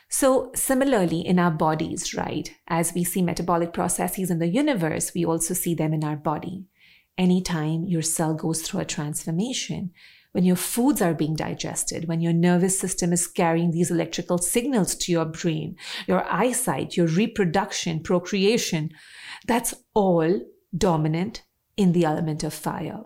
So, 0.08 0.50
similarly, 0.54 1.20
in 1.20 1.38
our 1.38 1.50
bodies, 1.50 2.14
right, 2.14 2.50
as 2.66 2.94
we 2.94 3.04
see 3.04 3.20
metabolic 3.20 3.74
processes 3.74 4.30
in 4.30 4.38
the 4.38 4.48
universe, 4.48 5.12
we 5.14 5.26
also 5.26 5.52
see 5.52 5.74
them 5.74 5.92
in 5.92 6.02
our 6.02 6.16
body. 6.16 6.64
Anytime 7.18 7.84
your 7.84 8.00
cell 8.00 8.32
goes 8.32 8.62
through 8.62 8.80
a 8.80 8.86
transformation, 8.86 9.92
when 10.32 10.44
your 10.44 10.56
foods 10.56 11.00
are 11.00 11.14
being 11.14 11.34
digested, 11.34 12.06
when 12.06 12.20
your 12.20 12.32
nervous 12.32 12.78
system 12.78 13.12
is 13.12 13.26
carrying 13.26 13.70
these 13.70 13.90
electrical 13.90 14.38
signals 14.38 14.94
to 14.96 15.12
your 15.12 15.24
brain, 15.24 15.76
your 16.06 16.24
eyesight, 16.30 16.96
your 16.96 17.06
reproduction, 17.06 18.02
procreation, 18.02 18.90
that's 19.46 19.74
all 19.94 20.40
dominant 20.76 21.42
in 21.76 21.92
the 21.92 22.04
element 22.04 22.44
of 22.44 22.52
fire. 22.52 23.02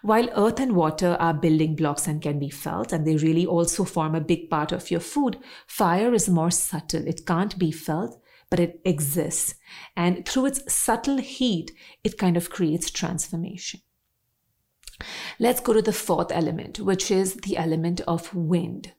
While 0.00 0.30
earth 0.34 0.60
and 0.60 0.74
water 0.74 1.16
are 1.20 1.34
building 1.34 1.76
blocks 1.76 2.06
and 2.06 2.22
can 2.22 2.38
be 2.38 2.48
felt, 2.48 2.92
and 2.92 3.06
they 3.06 3.16
really 3.16 3.44
also 3.44 3.84
form 3.84 4.14
a 4.14 4.20
big 4.20 4.48
part 4.48 4.72
of 4.72 4.90
your 4.90 5.00
food, 5.00 5.38
fire 5.66 6.14
is 6.14 6.28
more 6.28 6.50
subtle. 6.50 7.06
It 7.06 7.26
can't 7.26 7.58
be 7.58 7.70
felt, 7.70 8.18
but 8.48 8.60
it 8.60 8.80
exists. 8.84 9.54
And 9.96 10.26
through 10.26 10.46
its 10.46 10.72
subtle 10.72 11.18
heat, 11.18 11.72
it 12.02 12.16
kind 12.16 12.36
of 12.36 12.48
creates 12.48 12.90
transformation. 12.90 13.80
Let's 15.38 15.60
go 15.60 15.72
to 15.72 15.82
the 15.82 15.92
fourth 15.92 16.30
element, 16.30 16.80
which 16.80 17.10
is 17.10 17.34
the 17.34 17.56
element 17.56 18.00
of 18.02 18.34
wind. 18.34 18.92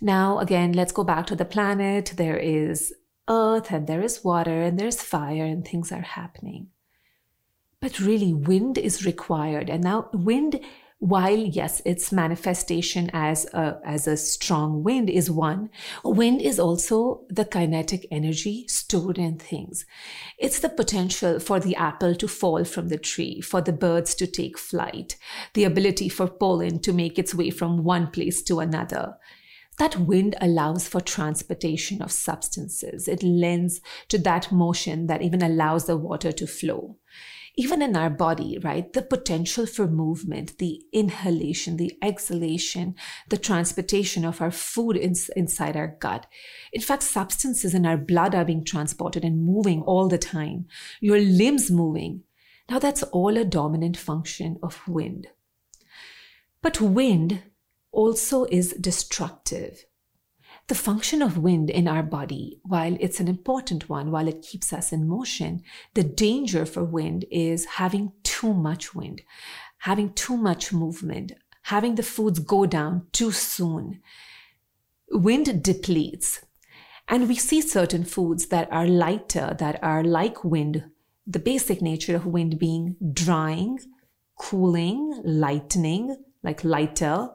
Now, 0.00 0.38
again, 0.38 0.72
let's 0.72 0.92
go 0.92 1.04
back 1.04 1.26
to 1.28 1.36
the 1.36 1.44
planet. 1.44 2.14
There 2.16 2.36
is 2.36 2.94
earth 3.28 3.70
and 3.70 3.86
there 3.86 4.02
is 4.02 4.24
water 4.24 4.62
and 4.62 4.78
there's 4.78 5.02
fire 5.02 5.44
and 5.44 5.66
things 5.66 5.90
are 5.92 6.02
happening. 6.02 6.68
But 7.80 8.00
really, 8.00 8.32
wind 8.32 8.78
is 8.78 9.06
required. 9.06 9.70
And 9.70 9.84
now, 9.84 10.08
wind 10.12 10.60
while 10.98 11.36
yes 11.38 11.82
its 11.84 12.10
manifestation 12.10 13.10
as 13.12 13.44
a 13.52 13.78
as 13.84 14.06
a 14.06 14.16
strong 14.16 14.82
wind 14.82 15.10
is 15.10 15.30
one 15.30 15.68
wind 16.04 16.40
is 16.40 16.58
also 16.58 17.22
the 17.28 17.44
kinetic 17.44 18.06
energy 18.10 18.66
stored 18.66 19.18
in 19.18 19.36
things. 19.38 19.84
It's 20.38 20.60
the 20.60 20.70
potential 20.70 21.38
for 21.38 21.60
the 21.60 21.76
apple 21.76 22.14
to 22.14 22.26
fall 22.26 22.64
from 22.64 22.88
the 22.88 22.96
tree 22.96 23.42
for 23.42 23.60
the 23.60 23.74
birds 23.74 24.14
to 24.16 24.26
take 24.26 24.56
flight 24.56 25.16
the 25.52 25.64
ability 25.64 26.08
for 26.08 26.28
pollen 26.28 26.78
to 26.80 26.92
make 26.92 27.18
its 27.18 27.34
way 27.34 27.50
from 27.50 27.84
one 27.84 28.10
place 28.10 28.42
to 28.44 28.60
another. 28.60 29.16
That 29.78 30.00
wind 30.00 30.36
allows 30.40 30.88
for 30.88 31.02
transportation 31.02 32.00
of 32.00 32.10
substances. 32.10 33.06
It 33.06 33.22
lends 33.22 33.82
to 34.08 34.16
that 34.18 34.50
motion 34.50 35.06
that 35.08 35.20
even 35.20 35.42
allows 35.42 35.84
the 35.84 35.98
water 35.98 36.32
to 36.32 36.46
flow 36.46 36.96
even 37.56 37.80
in 37.80 37.96
our 37.96 38.10
body, 38.10 38.58
right? 38.62 38.92
The 38.92 39.00
potential 39.00 39.64
for 39.64 39.88
movement, 39.88 40.58
the 40.58 40.82
inhalation, 40.92 41.78
the 41.78 41.96
exhalation, 42.02 42.94
the 43.30 43.38
transportation 43.38 44.26
of 44.26 44.42
our 44.42 44.50
food 44.50 44.96
in, 44.96 45.14
inside 45.34 45.74
our 45.74 45.96
gut. 45.98 46.26
In 46.72 46.82
fact, 46.82 47.02
substances 47.02 47.74
in 47.74 47.86
our 47.86 47.96
blood 47.96 48.34
are 48.34 48.44
being 48.44 48.62
transported 48.62 49.24
and 49.24 49.42
moving 49.42 49.80
all 49.82 50.06
the 50.06 50.18
time. 50.18 50.66
Your 51.00 51.18
limbs 51.18 51.70
moving. 51.70 52.24
Now 52.68 52.78
that's 52.78 53.02
all 53.04 53.38
a 53.38 53.44
dominant 53.44 53.96
function 53.96 54.58
of 54.62 54.86
wind. 54.86 55.28
But 56.60 56.80
wind 56.80 57.42
also 57.90 58.44
is 58.50 58.74
destructive. 58.74 59.85
The 60.68 60.74
function 60.74 61.22
of 61.22 61.38
wind 61.38 61.70
in 61.70 61.86
our 61.86 62.02
body, 62.02 62.58
while 62.64 62.96
it's 62.98 63.20
an 63.20 63.28
important 63.28 63.88
one, 63.88 64.10
while 64.10 64.26
it 64.26 64.42
keeps 64.42 64.72
us 64.72 64.92
in 64.92 65.06
motion, 65.06 65.62
the 65.94 66.02
danger 66.02 66.66
for 66.66 66.82
wind 66.82 67.24
is 67.30 67.64
having 67.64 68.12
too 68.24 68.52
much 68.52 68.92
wind, 68.92 69.22
having 69.78 70.12
too 70.14 70.36
much 70.36 70.72
movement, 70.72 71.32
having 71.62 71.94
the 71.94 72.02
foods 72.02 72.40
go 72.40 72.66
down 72.66 73.06
too 73.12 73.30
soon. 73.30 74.00
Wind 75.10 75.62
depletes. 75.62 76.40
And 77.06 77.28
we 77.28 77.36
see 77.36 77.60
certain 77.60 78.04
foods 78.04 78.46
that 78.46 78.70
are 78.72 78.88
lighter, 78.88 79.54
that 79.60 79.78
are 79.84 80.02
like 80.02 80.42
wind, 80.42 80.84
the 81.28 81.38
basic 81.38 81.80
nature 81.80 82.16
of 82.16 82.26
wind 82.26 82.58
being 82.58 82.96
drying, 83.12 83.78
cooling, 84.36 85.20
lightening, 85.24 86.16
like 86.42 86.64
lighter. 86.64 87.30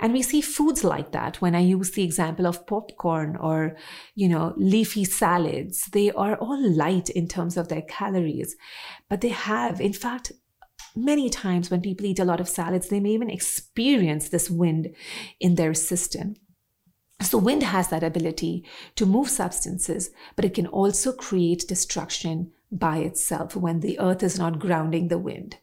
And 0.00 0.12
we 0.12 0.22
see 0.22 0.40
foods 0.40 0.84
like 0.84 1.12
that 1.12 1.40
when 1.40 1.54
I 1.54 1.60
use 1.60 1.90
the 1.90 2.04
example 2.04 2.46
of 2.46 2.66
popcorn 2.66 3.36
or, 3.36 3.76
you 4.14 4.28
know, 4.28 4.54
leafy 4.56 5.04
salads. 5.04 5.86
They 5.86 6.10
are 6.12 6.36
all 6.36 6.70
light 6.70 7.10
in 7.10 7.26
terms 7.26 7.56
of 7.56 7.68
their 7.68 7.82
calories, 7.82 8.54
but 9.08 9.20
they 9.20 9.30
have, 9.30 9.80
in 9.80 9.92
fact, 9.92 10.32
many 10.94 11.28
times 11.28 11.70
when 11.70 11.80
people 11.80 12.06
eat 12.06 12.20
a 12.20 12.24
lot 12.24 12.40
of 12.40 12.48
salads, 12.48 12.88
they 12.88 13.00
may 13.00 13.10
even 13.10 13.30
experience 13.30 14.28
this 14.28 14.48
wind 14.48 14.94
in 15.40 15.56
their 15.56 15.74
system. 15.74 16.36
So, 17.20 17.36
wind 17.36 17.64
has 17.64 17.88
that 17.88 18.04
ability 18.04 18.64
to 18.94 19.04
move 19.04 19.28
substances, 19.28 20.10
but 20.36 20.44
it 20.44 20.54
can 20.54 20.68
also 20.68 21.12
create 21.12 21.66
destruction 21.66 22.52
by 22.70 22.98
itself 22.98 23.56
when 23.56 23.80
the 23.80 23.98
earth 23.98 24.22
is 24.22 24.38
not 24.38 24.60
grounding 24.60 25.08
the 25.08 25.18
wind. 25.18 25.58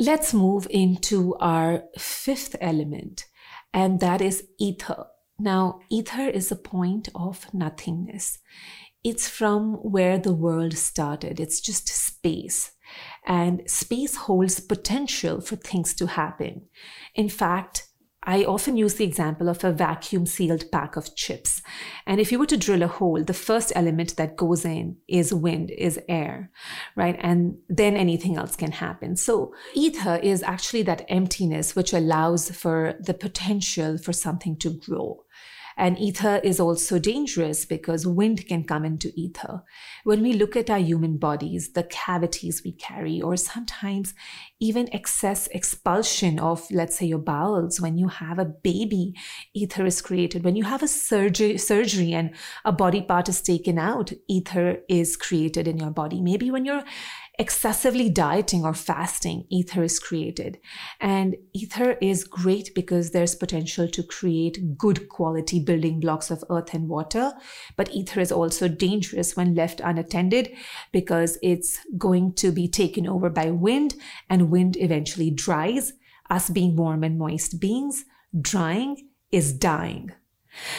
Let's 0.00 0.32
move 0.32 0.68
into 0.70 1.34
our 1.40 1.82
fifth 1.98 2.54
element, 2.60 3.24
and 3.74 3.98
that 3.98 4.20
is 4.20 4.44
ether. 4.56 5.06
Now, 5.40 5.80
ether 5.90 6.28
is 6.28 6.52
a 6.52 6.56
point 6.56 7.08
of 7.16 7.52
nothingness. 7.52 8.38
It's 9.02 9.28
from 9.28 9.74
where 9.74 10.16
the 10.16 10.32
world 10.32 10.74
started. 10.74 11.40
It's 11.40 11.60
just 11.60 11.88
space. 11.88 12.70
And 13.26 13.68
space 13.68 14.14
holds 14.14 14.60
potential 14.60 15.40
for 15.40 15.56
things 15.56 15.94
to 15.94 16.06
happen. 16.06 16.66
In 17.16 17.28
fact, 17.28 17.87
I 18.24 18.44
often 18.44 18.76
use 18.76 18.94
the 18.94 19.04
example 19.04 19.48
of 19.48 19.62
a 19.64 19.72
vacuum 19.72 20.26
sealed 20.26 20.70
pack 20.70 20.96
of 20.96 21.14
chips. 21.14 21.62
And 22.06 22.20
if 22.20 22.32
you 22.32 22.38
were 22.38 22.46
to 22.46 22.56
drill 22.56 22.82
a 22.82 22.88
hole, 22.88 23.22
the 23.22 23.32
first 23.32 23.72
element 23.74 24.16
that 24.16 24.36
goes 24.36 24.64
in 24.64 24.96
is 25.06 25.32
wind, 25.32 25.70
is 25.70 26.00
air, 26.08 26.50
right? 26.96 27.16
And 27.20 27.58
then 27.68 27.96
anything 27.96 28.36
else 28.36 28.56
can 28.56 28.72
happen. 28.72 29.16
So 29.16 29.54
ether 29.72 30.16
is 30.16 30.42
actually 30.42 30.82
that 30.82 31.06
emptiness 31.08 31.76
which 31.76 31.92
allows 31.92 32.50
for 32.50 32.94
the 33.00 33.14
potential 33.14 33.98
for 33.98 34.12
something 34.12 34.56
to 34.58 34.70
grow. 34.70 35.24
And 35.78 35.96
ether 35.96 36.40
is 36.42 36.58
also 36.58 36.98
dangerous 36.98 37.64
because 37.64 38.04
wind 38.04 38.48
can 38.48 38.64
come 38.64 38.84
into 38.84 39.12
ether. 39.14 39.62
When 40.02 40.22
we 40.22 40.32
look 40.32 40.56
at 40.56 40.68
our 40.70 40.80
human 40.80 41.18
bodies, 41.18 41.70
the 41.72 41.84
cavities 41.84 42.62
we 42.64 42.72
carry, 42.72 43.22
or 43.22 43.36
sometimes 43.36 44.12
even 44.60 44.92
excess 44.92 45.46
expulsion 45.48 46.38
of, 46.40 46.68
let's 46.70 46.98
say, 46.98 47.06
your 47.06 47.18
bowels, 47.18 47.80
when 47.80 47.96
you 47.96 48.08
have 48.08 48.38
a 48.38 48.44
baby, 48.44 49.14
ether 49.54 49.86
is 49.86 50.02
created. 50.02 50.42
When 50.44 50.56
you 50.56 50.64
have 50.64 50.82
a 50.82 50.88
surgery, 50.88 51.58
surgery 51.58 52.12
and 52.12 52.34
a 52.64 52.72
body 52.72 53.02
part 53.02 53.28
is 53.28 53.40
taken 53.40 53.78
out, 53.78 54.12
ether 54.28 54.78
is 54.88 55.16
created 55.16 55.68
in 55.68 55.78
your 55.78 55.90
body. 55.90 56.20
Maybe 56.20 56.50
when 56.50 56.64
you're 56.64 56.84
excessively 57.38 58.10
dieting 58.10 58.64
or 58.64 58.74
fasting, 58.74 59.46
ether 59.48 59.84
is 59.84 60.00
created. 60.00 60.58
And 61.00 61.36
ether 61.52 61.92
is 62.00 62.24
great 62.24 62.74
because 62.74 63.12
there's 63.12 63.36
potential 63.36 63.88
to 63.88 64.02
create 64.02 64.76
good 64.76 65.08
quality 65.08 65.60
building 65.60 66.00
blocks 66.00 66.32
of 66.32 66.42
earth 66.50 66.74
and 66.74 66.88
water. 66.88 67.32
But 67.76 67.90
ether 67.92 68.20
is 68.20 68.32
also 68.32 68.66
dangerous 68.66 69.36
when 69.36 69.54
left 69.54 69.80
unattended 69.80 70.50
because 70.90 71.38
it's 71.40 71.78
going 71.96 72.32
to 72.34 72.50
be 72.50 72.66
taken 72.66 73.06
over 73.06 73.30
by 73.30 73.52
wind 73.52 73.94
and 74.28 74.47
wind 74.50 74.76
eventually 74.76 75.30
dries. 75.30 75.92
Us 76.30 76.50
being 76.50 76.76
warm 76.76 77.04
and 77.04 77.18
moist 77.18 77.60
beings, 77.60 78.04
drying 78.38 79.08
is 79.32 79.52
dying. 79.52 80.12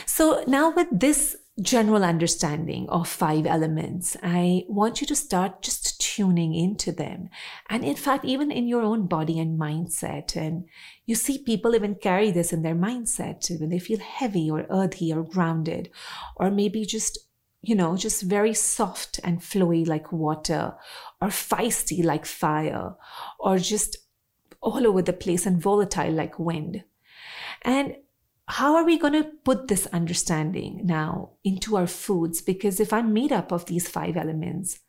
So 0.06 0.44
now 0.48 0.72
with 0.72 0.88
this 0.92 1.38
general 1.62 2.04
understanding 2.04 2.88
of 2.90 3.08
five 3.08 3.46
elements, 3.46 4.16
I 4.24 4.64
want 4.68 5.02
you 5.02 5.08
to 5.08 5.16
start 5.16 5.62
just 5.62 6.00
tuning 6.00 6.54
into 6.54 6.92
them. 6.92 7.30
And 7.70 7.84
in 7.84 7.96
fact, 7.96 8.26
even 8.26 8.52
in 8.52 8.68
your 8.68 8.82
own 8.82 9.08
body 9.08 9.40
and 9.40 9.60
mindset. 9.60 10.36
And 10.36 10.66
you 11.06 11.16
see 11.16 11.38
people 11.40 11.76
even 11.76 11.96
carry 11.96 12.32
this 12.32 12.54
in 12.54 12.62
their 12.62 12.76
mindset 12.76 13.50
when 13.60 13.70
they 13.70 13.80
feel 13.80 14.00
heavy 14.00 14.50
or 14.50 14.66
earthy 14.70 15.12
or 15.12 15.24
grounded, 15.24 15.90
or 16.36 16.50
maybe 16.50 16.86
just 16.86 17.20
you 17.62 17.76
know, 17.76 17.98
just 17.98 18.22
very 18.24 18.54
soft 18.54 19.20
and 19.24 19.42
flowy 19.42 19.86
like 19.86 20.14
water, 20.14 20.74
or 21.22 21.30
feisty 21.30 22.04
like 22.04 22.26
fire, 22.26 22.96
or 23.40 23.58
just 23.58 23.98
all 24.62 24.86
over 24.88 25.02
the 25.02 25.14
place 25.14 25.46
and 25.46 25.62
volatile 25.62 26.12
like 26.12 26.40
wind. 26.40 26.84
And 27.62 27.96
how 28.48 28.76
are 28.76 28.84
we 28.84 28.98
going 28.98 29.14
to 29.14 29.32
put 29.44 29.68
this 29.68 29.86
understanding 29.88 30.82
now 30.84 31.32
into 31.44 31.78
our 31.78 31.88
foods? 31.88 32.42
Because 32.42 32.80
if 32.80 32.92
I'm 32.92 33.14
made 33.14 33.32
up 33.32 33.52
of 33.52 33.66
these 33.66 33.88
five 33.88 34.18
elements, 34.18 34.80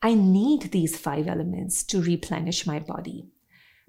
I 0.00 0.14
need 0.14 0.70
these 0.70 0.96
five 0.96 1.26
elements 1.26 1.84
to 1.84 2.02
replenish 2.02 2.66
my 2.66 2.78
body. 2.78 3.28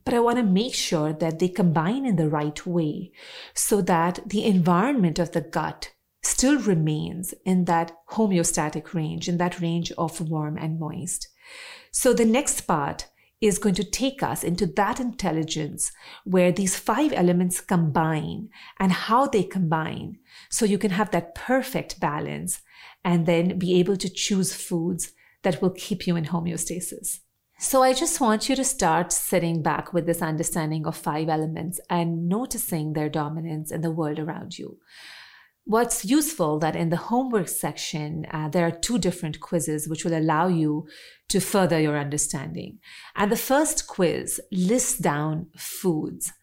But 0.06 0.14
I 0.14 0.20
want 0.20 0.38
to 0.38 0.44
make 0.44 0.74
sure 0.74 1.14
that 1.14 1.40
they 1.40 1.48
combine 1.48 2.06
in 2.06 2.18
the 2.18 2.30
right 2.30 2.66
way 2.66 3.12
so 3.54 3.82
that 3.84 4.20
the 4.26 4.46
environment 4.46 5.20
of 5.20 5.32
the 5.32 5.42
gut 5.42 5.94
still 6.22 6.60
remains 6.60 7.34
in 7.46 7.66
that 7.66 7.96
homeostatic 8.12 8.94
range, 8.94 9.30
in 9.30 9.38
that 9.38 9.62
range 9.62 9.92
of 9.98 10.22
warm 10.22 10.58
and 10.58 10.80
moist. 10.80 11.30
So 11.92 12.14
the 12.14 12.26
next 12.26 12.62
part 12.62 13.08
is 13.42 13.60
going 13.60 13.76
to 13.76 13.84
take 13.84 14.24
us 14.24 14.44
into 14.44 14.66
that 14.66 15.00
intelligence 15.02 15.92
where 16.24 16.52
these 16.52 16.78
five 16.78 17.12
elements 17.12 17.60
combine 17.60 18.50
and 18.80 18.92
how 18.92 19.28
they 19.28 19.44
combine. 19.44 20.18
So 20.50 20.66
you 20.66 20.78
can 20.78 20.92
have 20.92 21.12
that 21.12 21.36
perfect 21.36 22.00
balance 22.00 22.62
and 23.04 23.26
then 23.26 23.60
be 23.60 23.80
able 23.80 23.98
to 23.98 24.10
choose 24.10 24.54
foods 24.54 25.12
that 25.42 25.62
will 25.62 25.72
keep 25.72 26.08
you 26.08 26.16
in 26.16 26.26
homeostasis. 26.26 27.20
So 27.60 27.84
I 27.84 27.94
just 27.94 28.20
want 28.20 28.50
you 28.50 28.56
to 28.56 28.64
start 28.64 29.12
sitting 29.12 29.62
back 29.62 29.94
with 29.94 30.06
this 30.06 30.22
understanding 30.22 30.86
of 30.88 30.98
five 30.98 31.30
elements 31.30 31.80
and 31.90 32.28
noticing 32.28 32.94
their 32.94 33.10
dominance 33.10 33.72
in 33.72 33.82
the 33.82 33.92
world 33.92 34.20
around 34.20 34.58
you. 34.58 34.80
What's 35.66 36.04
useful 36.04 36.60
that 36.60 36.76
in 36.76 36.90
the 36.90 36.98
homework 36.98 37.48
section, 37.48 38.26
uh, 38.32 38.50
there 38.50 38.68
are 38.68 38.72
two 38.72 39.00
different 39.00 39.40
quizzes 39.40 39.88
which 39.88 40.04
will 40.04 40.18
allow 40.18 40.48
you 40.48 40.88
to 41.30 41.40
further 41.40 41.80
your 41.80 41.98
understanding. 41.98 42.80
And 43.16 43.32
the 43.32 43.38
first 43.38 43.88
quiz 43.88 44.42
lists 44.52 44.98
down 44.98 45.48
foods. 45.58 46.34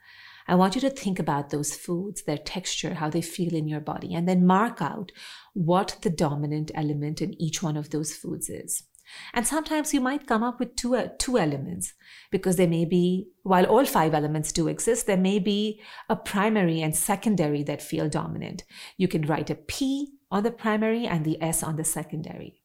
I 0.49 0.55
want 0.55 0.75
you 0.75 0.81
to 0.81 0.91
think 0.91 1.19
about 1.19 1.50
those 1.50 1.75
foods, 1.77 2.23
their 2.23 2.39
texture, 2.39 2.95
how 2.95 3.11
they 3.11 3.21
feel 3.21 3.55
in 3.55 3.69
your 3.69 3.81
body, 3.81 4.15
and 4.15 4.27
then 4.27 4.47
mark 4.47 4.81
out 4.81 5.12
what 5.53 5.99
the 6.00 6.11
dominant 6.11 6.71
element 6.75 7.21
in 7.21 7.41
each 7.41 7.62
one 7.62 7.77
of 7.77 7.91
those 7.91 8.15
foods 8.15 8.49
is. 8.49 8.85
And 9.33 9.47
sometimes 9.47 9.95
you 9.95 10.00
might 10.00 10.27
come 10.27 10.42
up 10.42 10.59
with 10.59 10.77
two, 10.77 10.96
uh, 10.96 11.09
two 11.18 11.38
elements 11.38 11.94
because 12.31 12.57
there 12.57 12.68
may 12.68 12.85
be, 12.85 13.29
while 13.42 13.66
all 13.66 13.85
five 13.85 14.14
elements 14.14 14.53
do 14.53 14.68
exist, 14.68 15.07
there 15.07 15.16
may 15.16 15.38
be 15.38 15.81
a 16.09 16.16
primary 16.16 16.81
and 16.81 16.94
secondary 16.94 17.62
that 17.64 17.83
feel 17.83 18.09
dominant. 18.09 18.64
You 18.96 19.09
can 19.09 19.23
write 19.23 19.51
a 19.51 19.55
P 19.55 20.12
on 20.31 20.42
the 20.42 20.51
primary 20.51 21.07
and 21.07 21.25
the 21.25 21.40
S 21.42 21.62
on 21.62 21.77
the 21.77 21.85
secondary. 21.85 22.62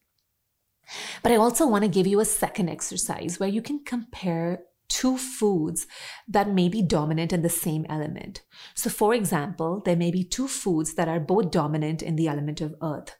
But 1.22 1.32
I 1.32 1.36
also 1.36 1.66
want 1.66 1.82
to 1.82 1.88
give 1.88 2.06
you 2.06 2.20
a 2.20 2.24
second 2.24 2.68
exercise 2.68 3.40
where 3.40 3.48
you 3.48 3.62
can 3.62 3.84
compare 3.84 4.60
two 4.88 5.16
foods 5.16 5.86
that 6.28 6.48
may 6.48 6.68
be 6.68 6.80
dominant 6.82 7.32
in 7.32 7.42
the 7.42 7.48
same 7.48 7.84
element. 7.88 8.42
So, 8.74 8.88
for 8.88 9.14
example, 9.14 9.82
there 9.84 9.96
may 9.96 10.10
be 10.10 10.22
two 10.22 10.46
foods 10.46 10.94
that 10.94 11.08
are 11.08 11.18
both 11.18 11.50
dominant 11.50 12.02
in 12.02 12.16
the 12.16 12.28
element 12.28 12.60
of 12.60 12.74
earth. 12.82 13.16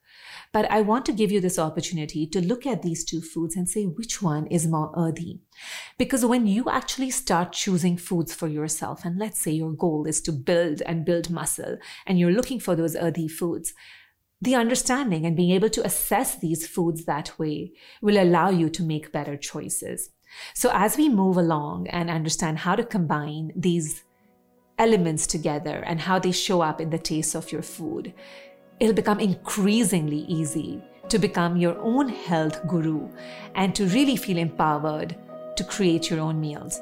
But 0.52 0.70
I 0.70 0.80
want 0.80 1.04
to 1.06 1.12
give 1.12 1.30
you 1.30 1.40
this 1.40 1.58
opportunity 1.58 2.26
to 2.28 2.40
look 2.40 2.66
at 2.66 2.82
these 2.82 3.04
two 3.04 3.20
foods 3.20 3.56
and 3.56 3.68
say 3.68 3.84
which 3.84 4.22
one 4.22 4.46
is 4.46 4.66
more 4.66 4.92
earthy. 4.96 5.40
Because 5.98 6.24
when 6.24 6.46
you 6.46 6.70
actually 6.70 7.10
start 7.10 7.52
choosing 7.52 7.96
foods 7.96 8.34
for 8.34 8.48
yourself, 8.48 9.04
and 9.04 9.18
let's 9.18 9.40
say 9.40 9.50
your 9.50 9.72
goal 9.72 10.06
is 10.06 10.20
to 10.22 10.32
build 10.32 10.82
and 10.82 11.04
build 11.04 11.30
muscle, 11.30 11.78
and 12.06 12.18
you're 12.18 12.32
looking 12.32 12.60
for 12.60 12.76
those 12.76 12.96
earthy 12.96 13.28
foods, 13.28 13.74
the 14.40 14.54
understanding 14.54 15.24
and 15.24 15.36
being 15.36 15.50
able 15.50 15.70
to 15.70 15.84
assess 15.84 16.38
these 16.38 16.66
foods 16.66 17.04
that 17.04 17.38
way 17.38 17.72
will 18.02 18.22
allow 18.22 18.50
you 18.50 18.68
to 18.68 18.82
make 18.82 19.12
better 19.12 19.36
choices. 19.36 20.10
So, 20.54 20.70
as 20.72 20.96
we 20.96 21.08
move 21.08 21.36
along 21.36 21.88
and 21.88 22.10
understand 22.10 22.58
how 22.58 22.76
to 22.76 22.84
combine 22.84 23.52
these 23.56 24.02
elements 24.78 25.26
together 25.26 25.82
and 25.86 26.00
how 26.00 26.18
they 26.18 26.32
show 26.32 26.60
up 26.60 26.80
in 26.80 26.90
the 26.90 26.98
taste 26.98 27.34
of 27.34 27.50
your 27.50 27.62
food, 27.62 28.12
it'll 28.80 28.94
become 28.94 29.20
increasingly 29.20 30.24
easy 30.28 30.82
to 31.08 31.18
become 31.18 31.56
your 31.56 31.78
own 31.78 32.08
health 32.08 32.66
guru 32.66 33.08
and 33.54 33.74
to 33.74 33.86
really 33.86 34.16
feel 34.16 34.38
empowered 34.38 35.16
to 35.56 35.64
create 35.64 36.10
your 36.10 36.20
own 36.20 36.40
meals. 36.40 36.80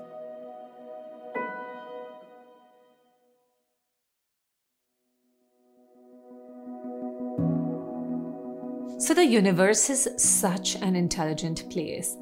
So, 8.98 9.12
the 9.12 9.26
universe 9.26 9.90
is 9.90 10.08
such 10.16 10.76
an 10.76 10.96
intelligent 10.96 11.68
place. 11.68 12.16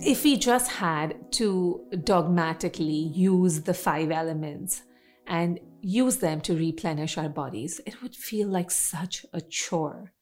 If 0.00 0.24
we 0.24 0.38
just 0.38 0.70
had 0.70 1.30
to 1.32 1.84
dogmatically 2.04 3.10
use 3.12 3.60
the 3.60 3.74
five 3.74 4.10
elements 4.10 4.82
and 5.26 5.60
use 5.84 6.16
them 6.16 6.40
to 6.42 6.56
replenish 6.56 7.18
our 7.18 7.28
bodies, 7.28 7.80
it 7.86 8.02
would 8.02 8.16
feel 8.16 8.48
like 8.48 8.70
such 8.70 9.26
a 9.32 9.40
chore. 9.40 10.12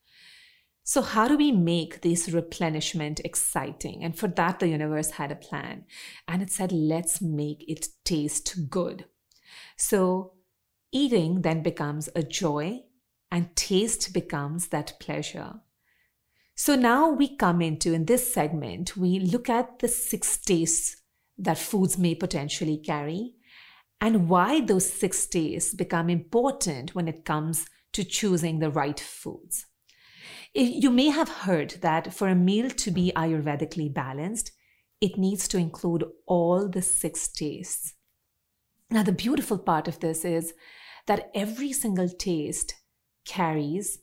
So, 0.84 1.00
how 1.00 1.28
do 1.28 1.36
we 1.36 1.52
make 1.52 2.02
this 2.02 2.28
replenishment 2.28 3.20
exciting? 3.24 4.02
And 4.02 4.18
for 4.18 4.26
that, 4.26 4.58
the 4.58 4.68
universe 4.68 5.12
had 5.12 5.30
a 5.30 5.36
plan. 5.36 5.84
And 6.26 6.42
it 6.42 6.50
said, 6.50 6.72
let's 6.72 7.22
make 7.22 7.64
it 7.68 7.86
taste 8.04 8.68
good. 8.68 9.04
So, 9.76 10.32
eating 10.90 11.42
then 11.42 11.62
becomes 11.62 12.08
a 12.16 12.24
joy, 12.24 12.80
and 13.30 13.54
taste 13.54 14.12
becomes 14.12 14.68
that 14.68 14.94
pleasure. 14.98 15.60
So, 16.56 16.74
now 16.74 17.10
we 17.10 17.36
come 17.36 17.62
into, 17.62 17.92
in 17.92 18.06
this 18.06 18.34
segment, 18.34 18.96
we 18.96 19.20
look 19.20 19.48
at 19.48 19.78
the 19.78 19.88
six 19.88 20.36
tastes 20.36 20.96
that 21.38 21.58
foods 21.58 21.96
may 21.96 22.16
potentially 22.16 22.78
carry 22.78 23.34
and 24.02 24.28
why 24.28 24.60
those 24.60 24.92
six 24.92 25.26
days 25.28 25.72
become 25.72 26.10
important 26.10 26.92
when 26.92 27.06
it 27.06 27.24
comes 27.24 27.66
to 27.92 28.02
choosing 28.02 28.58
the 28.58 28.68
right 28.68 28.98
foods. 28.98 29.66
You 30.54 30.90
may 30.90 31.06
have 31.06 31.28
heard 31.28 31.76
that 31.82 32.12
for 32.12 32.26
a 32.26 32.34
meal 32.34 32.68
to 32.68 32.90
be 32.90 33.12
Ayurvedically 33.14 33.94
balanced, 33.94 34.50
it 35.00 35.16
needs 35.16 35.46
to 35.48 35.56
include 35.56 36.04
all 36.26 36.68
the 36.68 36.82
six 36.82 37.28
tastes. 37.28 37.94
Now, 38.90 39.04
the 39.04 39.12
beautiful 39.12 39.56
part 39.56 39.86
of 39.86 40.00
this 40.00 40.24
is 40.24 40.52
that 41.06 41.30
every 41.32 41.72
single 41.72 42.08
taste 42.08 42.74
carries 43.24 44.00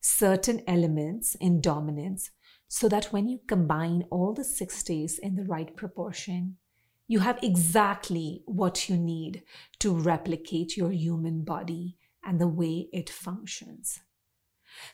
certain 0.00 0.62
elements 0.68 1.34
in 1.40 1.60
dominance 1.60 2.30
so 2.68 2.88
that 2.88 3.06
when 3.06 3.28
you 3.28 3.40
combine 3.48 4.04
all 4.10 4.32
the 4.32 4.44
six 4.44 4.84
tastes 4.84 5.18
in 5.18 5.34
the 5.34 5.44
right 5.44 5.74
proportion, 5.76 6.56
you 7.10 7.18
have 7.18 7.40
exactly 7.42 8.40
what 8.46 8.88
you 8.88 8.96
need 8.96 9.42
to 9.80 9.92
replicate 9.92 10.76
your 10.76 10.92
human 10.92 11.42
body 11.42 11.96
and 12.24 12.40
the 12.40 12.46
way 12.46 12.88
it 12.92 13.10
functions. 13.10 13.98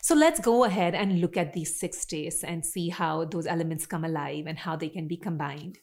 So 0.01 0.15
let's 0.15 0.39
go 0.39 0.63
ahead 0.63 0.95
and 0.95 1.21
look 1.21 1.37
at 1.37 1.53
these 1.53 1.79
six 1.79 2.05
tastes 2.05 2.43
and 2.43 2.65
see 2.65 2.89
how 2.89 3.25
those 3.25 3.45
elements 3.45 3.85
come 3.85 4.03
alive 4.03 4.45
and 4.47 4.57
how 4.57 4.75
they 4.75 4.89
can 4.89 5.07
be 5.07 5.15
combined. 5.15 5.77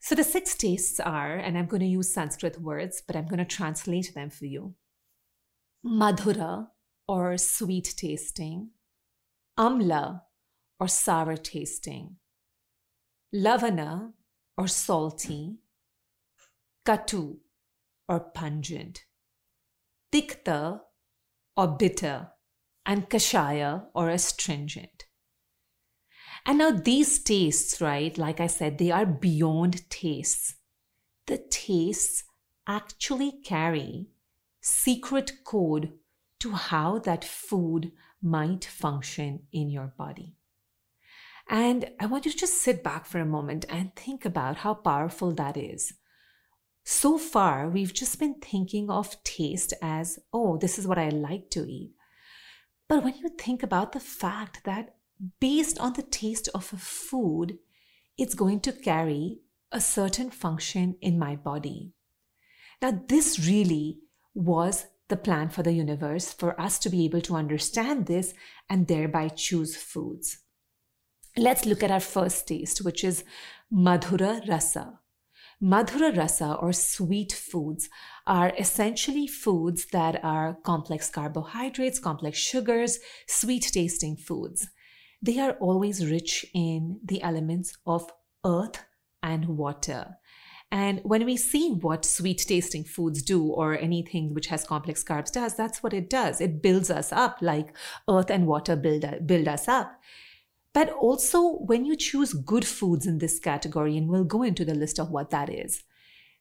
So 0.00 0.14
the 0.14 0.24
six 0.24 0.54
tastes 0.54 1.00
are, 1.00 1.36
and 1.36 1.56
I'm 1.56 1.64
going 1.64 1.80
to 1.80 1.86
use 1.86 2.12
Sanskrit 2.12 2.60
words, 2.60 3.02
but 3.06 3.16
I'm 3.16 3.26
going 3.26 3.38
to 3.38 3.56
translate 3.56 4.12
them 4.14 4.28
for 4.28 4.44
you. 4.44 4.74
Madhura 5.82 6.66
or 7.08 7.38
sweet 7.38 7.94
tasting, 7.96 8.72
amla 9.58 10.20
or 10.78 10.86
sour 10.86 11.38
tasting, 11.38 12.16
lavana 13.34 14.12
or 14.60 14.68
salty, 14.68 15.56
katu 16.84 17.38
or 18.06 18.20
pungent, 18.20 19.06
tikta 20.12 20.80
or 21.56 21.68
bitter, 21.68 22.28
and 22.84 23.08
kashaya 23.08 23.86
or 23.94 24.10
astringent. 24.10 25.06
And 26.44 26.58
now 26.58 26.72
these 26.72 27.20
tastes, 27.20 27.80
right, 27.80 28.16
like 28.18 28.38
I 28.38 28.48
said, 28.48 28.76
they 28.76 28.90
are 28.90 29.06
beyond 29.06 29.88
tastes. 29.88 30.56
The 31.26 31.38
tastes 31.38 32.24
actually 32.66 33.40
carry 33.42 34.08
secret 34.60 35.42
code 35.42 35.92
to 36.40 36.52
how 36.52 36.98
that 36.98 37.24
food 37.24 37.92
might 38.20 38.66
function 38.66 39.46
in 39.52 39.70
your 39.70 39.94
body. 39.96 40.36
And 41.50 41.90
I 41.98 42.06
want 42.06 42.26
you 42.26 42.30
to 42.30 42.38
just 42.38 42.62
sit 42.62 42.84
back 42.84 43.04
for 43.04 43.18
a 43.18 43.26
moment 43.26 43.64
and 43.68 43.94
think 43.96 44.24
about 44.24 44.58
how 44.58 44.72
powerful 44.72 45.32
that 45.32 45.56
is. 45.56 45.92
So 46.84 47.18
far, 47.18 47.68
we've 47.68 47.92
just 47.92 48.20
been 48.20 48.34
thinking 48.34 48.88
of 48.88 49.22
taste 49.24 49.74
as, 49.82 50.20
oh, 50.32 50.58
this 50.58 50.78
is 50.78 50.86
what 50.86 50.98
I 50.98 51.08
like 51.08 51.50
to 51.50 51.68
eat. 51.68 51.90
But 52.88 53.02
when 53.02 53.16
you 53.16 53.30
think 53.30 53.64
about 53.64 53.90
the 53.92 54.00
fact 54.00 54.62
that 54.64 54.94
based 55.40 55.78
on 55.80 55.94
the 55.94 56.02
taste 56.02 56.48
of 56.54 56.72
a 56.72 56.76
food, 56.76 57.58
it's 58.16 58.34
going 58.34 58.60
to 58.60 58.72
carry 58.72 59.40
a 59.72 59.80
certain 59.80 60.30
function 60.30 60.96
in 61.00 61.18
my 61.18 61.34
body. 61.34 61.92
Now, 62.80 63.02
this 63.08 63.44
really 63.44 63.98
was 64.34 64.86
the 65.08 65.16
plan 65.16 65.48
for 65.48 65.64
the 65.64 65.72
universe 65.72 66.32
for 66.32 66.58
us 66.60 66.78
to 66.78 66.90
be 66.90 67.04
able 67.04 67.20
to 67.22 67.34
understand 67.34 68.06
this 68.06 68.34
and 68.68 68.86
thereby 68.86 69.28
choose 69.28 69.76
foods. 69.76 70.38
Let's 71.40 71.64
look 71.64 71.82
at 71.82 71.90
our 71.90 72.00
first 72.00 72.48
taste, 72.48 72.84
which 72.84 73.02
is 73.02 73.24
Madhura 73.72 74.46
Rasa. 74.46 75.00
Madhura 75.62 76.14
Rasa 76.14 76.58
or 76.60 76.74
sweet 76.74 77.32
foods 77.32 77.88
are 78.26 78.52
essentially 78.58 79.26
foods 79.26 79.86
that 79.86 80.22
are 80.22 80.58
complex 80.64 81.08
carbohydrates, 81.08 81.98
complex 81.98 82.36
sugars, 82.36 82.98
sweet 83.26 83.70
tasting 83.72 84.18
foods. 84.18 84.68
They 85.22 85.38
are 85.38 85.52
always 85.52 86.10
rich 86.10 86.44
in 86.52 87.00
the 87.02 87.22
elements 87.22 87.74
of 87.86 88.10
earth 88.44 88.84
and 89.22 89.56
water. 89.56 90.18
And 90.70 91.00
when 91.04 91.24
we 91.24 91.38
see 91.38 91.70
what 91.70 92.04
sweet 92.04 92.44
tasting 92.46 92.84
foods 92.84 93.22
do 93.22 93.46
or 93.46 93.78
anything 93.78 94.34
which 94.34 94.48
has 94.48 94.66
complex 94.66 95.02
carbs 95.02 95.32
does, 95.32 95.56
that's 95.56 95.82
what 95.82 95.94
it 95.94 96.10
does. 96.10 96.42
It 96.42 96.60
builds 96.60 96.90
us 96.90 97.12
up 97.12 97.38
like 97.40 97.74
earth 98.10 98.28
and 98.28 98.46
water 98.46 98.76
build, 98.76 99.06
build 99.26 99.48
us 99.48 99.68
up. 99.68 99.98
But 100.72 100.90
also, 100.90 101.56
when 101.58 101.84
you 101.84 101.96
choose 101.96 102.32
good 102.32 102.64
foods 102.64 103.06
in 103.06 103.18
this 103.18 103.40
category, 103.40 103.96
and 103.96 104.08
we'll 104.08 104.24
go 104.24 104.42
into 104.42 104.64
the 104.64 104.74
list 104.74 105.00
of 105.00 105.10
what 105.10 105.30
that 105.30 105.50
is, 105.50 105.82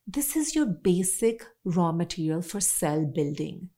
this 0.06 0.36
is 0.36 0.56
your 0.56 0.66
basic 0.66 1.46
raw 1.64 1.92
material 1.92 2.42
for 2.42 2.60
cell 2.60 3.06
building. 3.06 3.70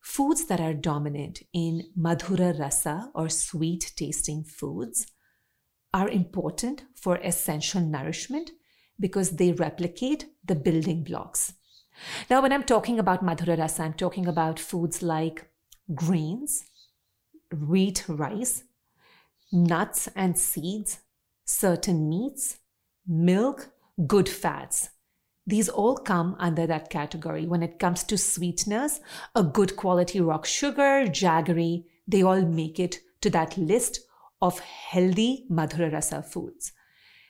Foods 0.00 0.46
that 0.46 0.60
are 0.60 0.74
dominant 0.74 1.42
in 1.52 1.90
Madhura 1.98 2.58
Rasa 2.58 3.10
or 3.14 3.28
sweet 3.28 3.92
tasting 3.96 4.44
foods 4.44 5.06
are 5.92 6.08
important 6.08 6.84
for 6.94 7.16
essential 7.16 7.80
nourishment 7.80 8.50
because 8.98 9.32
they 9.32 9.52
replicate 9.52 10.26
the 10.44 10.54
building 10.54 11.04
blocks. 11.04 11.54
Now, 12.28 12.40
when 12.40 12.52
I'm 12.52 12.64
talking 12.64 12.98
about 12.98 13.24
Madhura 13.24 13.58
Rasa, 13.58 13.82
I'm 13.82 13.94
talking 13.94 14.26
about 14.26 14.58
foods 14.58 15.02
like 15.02 15.50
grains, 15.94 16.64
wheat, 17.54 18.04
rice, 18.08 18.64
nuts 19.52 20.08
and 20.14 20.38
seeds, 20.38 21.00
certain 21.44 22.08
meats, 22.08 22.58
milk, 23.06 23.70
good 24.06 24.28
fats. 24.28 24.90
These 25.46 25.68
all 25.68 25.96
come 25.96 26.36
under 26.38 26.66
that 26.66 26.90
category. 26.90 27.46
When 27.46 27.62
it 27.62 27.78
comes 27.78 28.04
to 28.04 28.18
sweeteners, 28.18 29.00
a 29.34 29.42
good 29.42 29.76
quality 29.76 30.20
rock 30.20 30.46
sugar, 30.46 31.06
jaggery, 31.06 31.84
they 32.06 32.22
all 32.22 32.42
make 32.42 32.78
it 32.78 33.00
to 33.22 33.30
that 33.30 33.56
list 33.56 34.00
of 34.40 34.58
healthy 34.60 35.46
Madhura 35.50 35.92
Rasa 35.92 36.22
foods. 36.22 36.72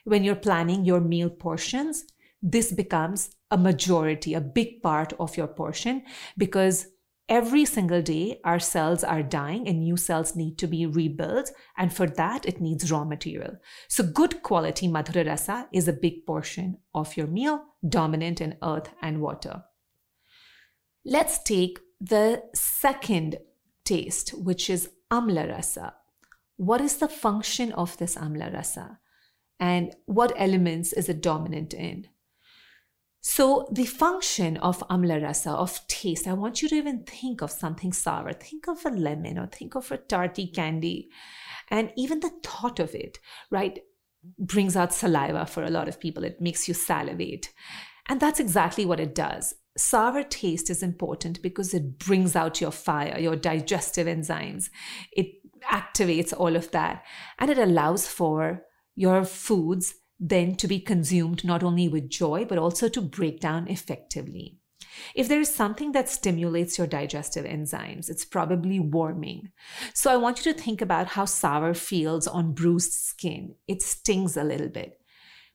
When 0.03 0.23
you're 0.23 0.35
planning 0.35 0.85
your 0.85 0.99
meal 0.99 1.29
portions, 1.29 2.05
this 2.41 2.71
becomes 2.71 3.35
a 3.51 3.57
majority, 3.57 4.33
a 4.33 4.41
big 4.41 4.81
part 4.81 5.13
of 5.19 5.37
your 5.37 5.47
portion 5.47 6.03
because 6.37 6.87
every 7.31 7.63
single 7.63 8.01
day 8.01 8.41
our 8.43 8.59
cells 8.59 9.05
are 9.05 9.23
dying 9.23 9.65
and 9.65 9.79
new 9.79 9.95
cells 9.95 10.35
need 10.35 10.57
to 10.57 10.67
be 10.67 10.85
rebuilt. 10.85 11.49
And 11.77 11.91
for 11.91 12.05
that, 12.05 12.45
it 12.45 12.59
needs 12.59 12.91
raw 12.91 13.05
material. 13.05 13.57
So, 13.87 14.03
good 14.03 14.43
quality 14.43 14.87
Madhura 14.89 15.25
Rasa 15.25 15.67
is 15.71 15.87
a 15.87 15.93
big 15.93 16.25
portion 16.25 16.77
of 16.93 17.15
your 17.15 17.27
meal, 17.27 17.63
dominant 17.87 18.41
in 18.41 18.57
earth 18.61 18.89
and 19.01 19.21
water. 19.21 19.63
Let's 21.05 21.41
take 21.41 21.79
the 22.01 22.43
second 22.53 23.37
taste, 23.85 24.31
which 24.31 24.69
is 24.69 24.89
Amla 25.09 25.49
Rasa. 25.49 25.93
What 26.57 26.81
is 26.81 26.97
the 26.97 27.07
function 27.07 27.71
of 27.71 27.97
this 27.97 28.15
Amla 28.15 28.53
Rasa? 28.53 28.99
And 29.57 29.95
what 30.05 30.33
elements 30.35 30.91
is 30.91 31.07
it 31.07 31.21
dominant 31.21 31.73
in? 31.73 32.07
So, 33.23 33.67
the 33.71 33.85
function 33.85 34.57
of 34.57 34.79
amla 34.89 35.21
rasa, 35.21 35.51
of 35.51 35.85
taste, 35.87 36.27
I 36.27 36.33
want 36.33 36.63
you 36.63 36.69
to 36.69 36.75
even 36.75 37.03
think 37.03 37.41
of 37.41 37.51
something 37.51 37.93
sour. 37.93 38.33
Think 38.33 38.67
of 38.67 38.83
a 38.83 38.89
lemon 38.89 39.37
or 39.37 39.45
think 39.45 39.75
of 39.75 39.91
a 39.91 39.97
tarty 39.97 40.47
candy. 40.47 41.09
And 41.69 41.91
even 41.95 42.19
the 42.19 42.31
thought 42.43 42.79
of 42.79 42.95
it, 42.95 43.19
right, 43.51 43.79
brings 44.39 44.75
out 44.75 44.91
saliva 44.91 45.45
for 45.45 45.63
a 45.63 45.69
lot 45.69 45.87
of 45.87 45.99
people. 45.99 46.23
It 46.23 46.41
makes 46.41 46.67
you 46.67 46.73
salivate. 46.73 47.53
And 48.09 48.19
that's 48.19 48.39
exactly 48.39 48.85
what 48.85 48.99
it 48.99 49.13
does. 49.13 49.53
Sour 49.77 50.23
taste 50.23 50.71
is 50.71 50.81
important 50.81 51.43
because 51.43 51.75
it 51.75 51.99
brings 51.99 52.35
out 52.35 52.59
your 52.59 52.71
fire, 52.71 53.19
your 53.19 53.35
digestive 53.35 54.07
enzymes. 54.07 54.69
It 55.11 55.27
activates 55.71 56.33
all 56.35 56.55
of 56.55 56.71
that. 56.71 57.05
And 57.37 57.51
it 57.51 57.59
allows 57.59 58.07
for 58.07 58.63
your 58.95 59.23
foods 59.23 59.93
then 60.23 60.53
to 60.55 60.67
be 60.67 60.79
consumed 60.79 61.43
not 61.43 61.63
only 61.63 61.87
with 61.87 62.07
joy, 62.07 62.45
but 62.45 62.59
also 62.59 62.87
to 62.87 63.01
break 63.01 63.39
down 63.39 63.67
effectively. 63.67 64.59
If 65.15 65.27
there 65.27 65.39
is 65.39 65.53
something 65.53 65.93
that 65.93 66.09
stimulates 66.09 66.77
your 66.77 66.85
digestive 66.85 67.43
enzymes, 67.45 68.07
it's 68.07 68.23
probably 68.23 68.79
warming. 68.79 69.51
So 69.95 70.11
I 70.11 70.17
want 70.17 70.45
you 70.45 70.53
to 70.53 70.59
think 70.59 70.79
about 70.79 71.07
how 71.07 71.25
sour 71.25 71.73
feels 71.73 72.27
on 72.27 72.53
bruised 72.53 72.93
skin. 72.93 73.55
It 73.67 73.81
stings 73.81 74.37
a 74.37 74.43
little 74.43 74.69
bit, 74.69 75.01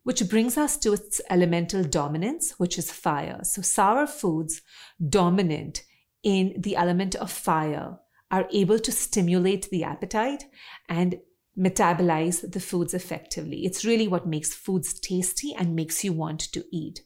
which 0.02 0.28
brings 0.28 0.58
us 0.58 0.76
to 0.78 0.94
its 0.94 1.20
elemental 1.30 1.84
dominance, 1.84 2.58
which 2.58 2.76
is 2.76 2.90
fire. 2.90 3.40
So 3.44 3.62
sour 3.62 4.06
foods 4.06 4.62
dominant 5.08 5.84
in 6.24 6.54
the 6.58 6.74
element 6.74 7.14
of 7.14 7.30
fire 7.30 7.98
are 8.32 8.48
able 8.52 8.80
to 8.80 8.90
stimulate 8.90 9.70
the 9.70 9.84
appetite 9.84 10.46
and 10.88 11.20
metabolize 11.58 12.50
the 12.52 12.60
foods 12.60 12.94
effectively. 12.94 13.64
It's 13.64 13.84
really 13.84 14.08
what 14.08 14.26
makes 14.26 14.54
foods 14.54 14.98
tasty 14.98 15.54
and 15.54 15.74
makes 15.74 16.04
you 16.04 16.12
want 16.12 16.40
to 16.52 16.64
eat. 16.70 17.00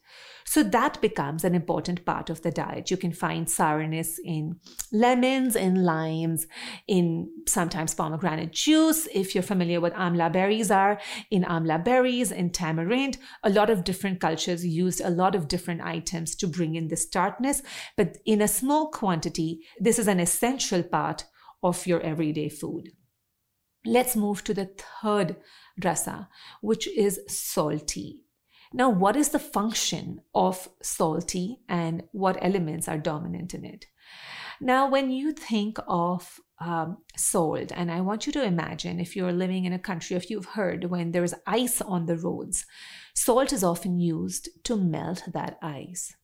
So 0.44 0.64
that 0.64 1.00
becomes 1.00 1.44
an 1.44 1.54
important 1.54 2.04
part 2.04 2.28
of 2.28 2.42
the 2.42 2.50
diet. 2.50 2.90
You 2.90 2.96
can 2.96 3.12
find 3.12 3.48
sourness 3.48 4.18
in 4.24 4.58
lemons, 4.90 5.54
in 5.54 5.84
limes, 5.84 6.48
in 6.88 7.30
sometimes 7.46 7.94
pomegranate 7.94 8.50
juice. 8.50 9.06
If 9.14 9.32
you're 9.32 9.42
familiar 9.42 9.80
with 9.80 9.92
amla 9.92 10.32
berries 10.32 10.72
are, 10.72 11.00
in 11.30 11.44
amla 11.44 11.84
berries, 11.84 12.32
in 12.32 12.50
tamarind, 12.50 13.18
a 13.44 13.50
lot 13.50 13.70
of 13.70 13.84
different 13.84 14.20
cultures 14.20 14.66
used 14.66 15.00
a 15.00 15.10
lot 15.10 15.36
of 15.36 15.46
different 15.46 15.82
items 15.82 16.34
to 16.36 16.48
bring 16.48 16.74
in 16.74 16.88
this 16.88 17.08
tartness. 17.08 17.62
But 17.96 18.18
in 18.26 18.42
a 18.42 18.48
small 18.48 18.90
quantity, 18.90 19.60
this 19.78 20.00
is 20.00 20.08
an 20.08 20.18
essential 20.18 20.82
part 20.82 21.26
of 21.62 21.86
your 21.86 22.00
everyday 22.00 22.48
food. 22.48 22.90
Let's 23.84 24.16
move 24.16 24.44
to 24.44 24.54
the 24.54 24.70
third 25.02 25.36
rasa, 25.82 26.28
which 26.60 26.86
is 26.88 27.20
salty. 27.28 28.24
Now, 28.72 28.90
what 28.90 29.16
is 29.16 29.30
the 29.30 29.38
function 29.38 30.20
of 30.34 30.68
salty 30.82 31.60
and 31.68 32.04
what 32.12 32.38
elements 32.40 32.88
are 32.88 32.98
dominant 32.98 33.54
in 33.54 33.64
it? 33.64 33.86
Now, 34.60 34.88
when 34.88 35.10
you 35.10 35.32
think 35.32 35.78
of 35.88 36.38
um, 36.60 36.98
salt, 37.16 37.72
and 37.74 37.90
I 37.90 38.02
want 38.02 38.26
you 38.26 38.32
to 38.34 38.44
imagine 38.44 39.00
if 39.00 39.16
you're 39.16 39.32
living 39.32 39.64
in 39.64 39.72
a 39.72 39.78
country, 39.78 40.16
if 40.16 40.30
you've 40.30 40.44
heard 40.44 40.84
when 40.84 41.12
there's 41.12 41.34
ice 41.46 41.80
on 41.80 42.04
the 42.04 42.18
roads, 42.18 42.66
salt 43.14 43.52
is 43.52 43.64
often 43.64 43.98
used 43.98 44.50
to 44.64 44.76
melt 44.76 45.22
that 45.32 45.58
ice, 45.62 46.14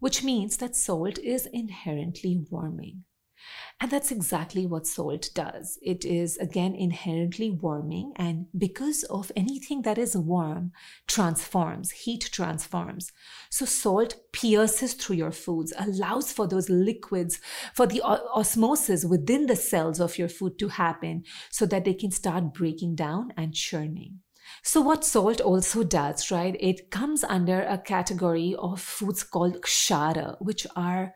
which 0.00 0.24
means 0.24 0.56
that 0.56 0.74
salt 0.74 1.18
is 1.18 1.46
inherently 1.52 2.44
warming. 2.50 3.04
And 3.80 3.90
that's 3.90 4.12
exactly 4.12 4.66
what 4.66 4.86
salt 4.86 5.30
does. 5.34 5.78
It 5.82 6.04
is, 6.04 6.36
again, 6.36 6.74
inherently 6.74 7.50
warming. 7.50 8.12
And 8.16 8.46
because 8.56 9.02
of 9.04 9.32
anything 9.36 9.82
that 9.82 9.98
is 9.98 10.16
warm, 10.16 10.72
transforms, 11.06 11.90
heat 11.90 12.28
transforms. 12.32 13.12
So 13.50 13.64
salt 13.64 14.16
pierces 14.32 14.94
through 14.94 15.16
your 15.16 15.32
foods, 15.32 15.72
allows 15.78 16.32
for 16.32 16.46
those 16.46 16.70
liquids, 16.70 17.40
for 17.74 17.86
the 17.86 18.02
osmosis 18.02 19.04
within 19.04 19.46
the 19.46 19.56
cells 19.56 20.00
of 20.00 20.18
your 20.18 20.28
food 20.28 20.58
to 20.60 20.68
happen 20.68 21.24
so 21.50 21.66
that 21.66 21.84
they 21.84 21.94
can 21.94 22.10
start 22.10 22.54
breaking 22.54 22.94
down 22.94 23.32
and 23.36 23.54
churning. 23.54 24.20
So, 24.62 24.80
what 24.80 25.04
salt 25.04 25.40
also 25.40 25.82
does, 25.82 26.30
right? 26.30 26.56
It 26.60 26.90
comes 26.90 27.24
under 27.24 27.62
a 27.62 27.78
category 27.78 28.54
of 28.58 28.80
foods 28.80 29.22
called 29.22 29.60
kshara, 29.62 30.36
which 30.40 30.66
are 30.76 31.14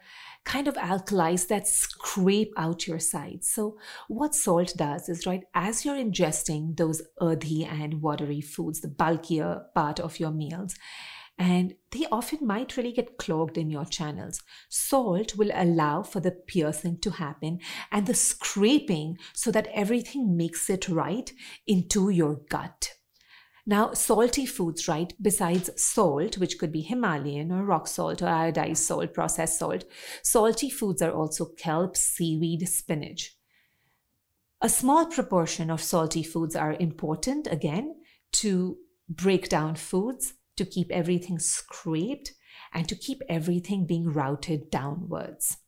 kind 0.48 0.66
of 0.66 0.74
alkalis 0.76 1.46
that 1.48 1.68
scrape 1.68 2.52
out 2.56 2.86
your 2.86 2.98
sides. 2.98 3.50
So, 3.50 3.76
what 4.08 4.34
salt 4.34 4.72
does 4.76 5.08
is, 5.08 5.26
right, 5.26 5.44
as 5.54 5.84
you're 5.84 5.94
ingesting 5.94 6.76
those 6.76 7.02
earthy 7.20 7.64
and 7.64 8.00
watery 8.00 8.40
foods, 8.40 8.80
the 8.80 8.88
bulkier 8.88 9.66
part 9.74 10.00
of 10.00 10.18
your 10.18 10.30
meals, 10.30 10.74
and 11.38 11.74
they 11.92 12.06
often 12.10 12.46
might 12.46 12.76
really 12.76 12.92
get 12.92 13.18
clogged 13.18 13.58
in 13.58 13.70
your 13.70 13.84
channels. 13.84 14.42
Salt 14.70 15.36
will 15.36 15.50
allow 15.54 16.02
for 16.02 16.18
the 16.18 16.32
piercing 16.32 16.98
to 17.00 17.10
happen 17.10 17.60
and 17.92 18.06
the 18.06 18.14
scraping 18.14 19.18
so 19.34 19.52
that 19.52 19.68
everything 19.72 20.36
makes 20.36 20.68
it 20.70 20.88
right 20.88 21.30
into 21.66 22.08
your 22.08 22.40
gut. 22.48 22.94
Now, 23.68 23.92
salty 23.92 24.46
foods, 24.46 24.88
right, 24.88 25.12
besides 25.20 25.68
salt, 25.76 26.38
which 26.38 26.58
could 26.58 26.72
be 26.72 26.80
Himalayan 26.80 27.52
or 27.52 27.64
rock 27.64 27.86
salt 27.86 28.22
or 28.22 28.26
iodized 28.26 28.78
salt, 28.78 29.12
processed 29.12 29.58
salt, 29.58 29.84
salty 30.22 30.70
foods 30.70 31.02
are 31.02 31.12
also 31.12 31.44
kelp, 31.44 31.94
seaweed, 31.94 32.66
spinach. 32.66 33.36
A 34.62 34.70
small 34.70 35.04
proportion 35.04 35.70
of 35.70 35.82
salty 35.82 36.22
foods 36.22 36.56
are 36.56 36.78
important, 36.80 37.46
again, 37.50 37.96
to 38.32 38.78
break 39.06 39.50
down 39.50 39.74
foods, 39.74 40.32
to 40.56 40.64
keep 40.64 40.90
everything 40.90 41.38
scraped, 41.38 42.32
and 42.72 42.88
to 42.88 42.96
keep 42.96 43.20
everything 43.28 43.86
being 43.86 44.10
routed 44.10 44.70
downwards. 44.70 45.58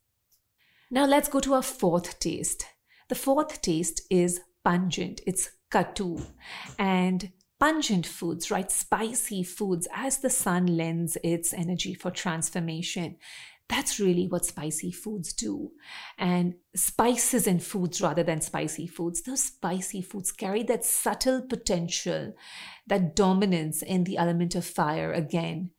Now, 0.89 1.05
let's 1.05 1.29
go 1.29 1.39
to 1.39 1.53
our 1.53 1.61
fourth 1.61 2.17
taste. 2.17 2.65
The 3.09 3.15
fourth 3.15 3.61
taste 3.61 4.01
is 4.09 4.41
pungent, 4.63 5.21
it's 5.27 5.51
katu. 5.71 6.19
And 6.79 7.31
pungent 7.61 8.07
foods, 8.07 8.49
right? 8.49 8.71
Spicy 8.71 9.43
foods 9.43 9.87
as 9.93 10.17
the 10.17 10.31
sun 10.31 10.65
lends 10.65 11.15
its 11.23 11.53
energy 11.53 11.93
for 11.93 12.09
transformation. 12.09 13.15
That's 13.69 13.99
really 13.99 14.27
what 14.27 14.45
spicy 14.45 14.91
foods 14.91 15.31
do. 15.31 15.71
And 16.17 16.55
spices 16.75 17.45
in 17.45 17.59
foods 17.59 18.01
rather 18.01 18.23
than 18.23 18.41
spicy 18.41 18.87
foods, 18.87 19.21
those 19.21 19.43
spicy 19.43 20.01
foods 20.01 20.31
carry 20.31 20.63
that 20.63 20.83
subtle 20.83 21.43
potential, 21.43 22.33
that 22.87 23.15
dominance 23.15 23.83
in 23.83 24.05
the 24.05 24.17
element 24.17 24.55
of 24.55 24.65
fire 24.65 25.13
again 25.13 25.69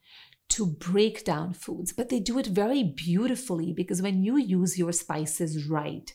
to 0.51 0.67
break 0.67 1.25
down 1.25 1.53
foods. 1.53 1.93
But 1.93 2.11
they 2.11 2.21
do 2.21 2.39
it 2.39 2.47
very 2.47 2.85
beautifully 2.85 3.73
because 3.73 4.01
when 4.01 4.23
you 4.23 4.37
use 4.37 4.79
your 4.79 4.93
spices 4.93 5.69
right, 5.69 6.15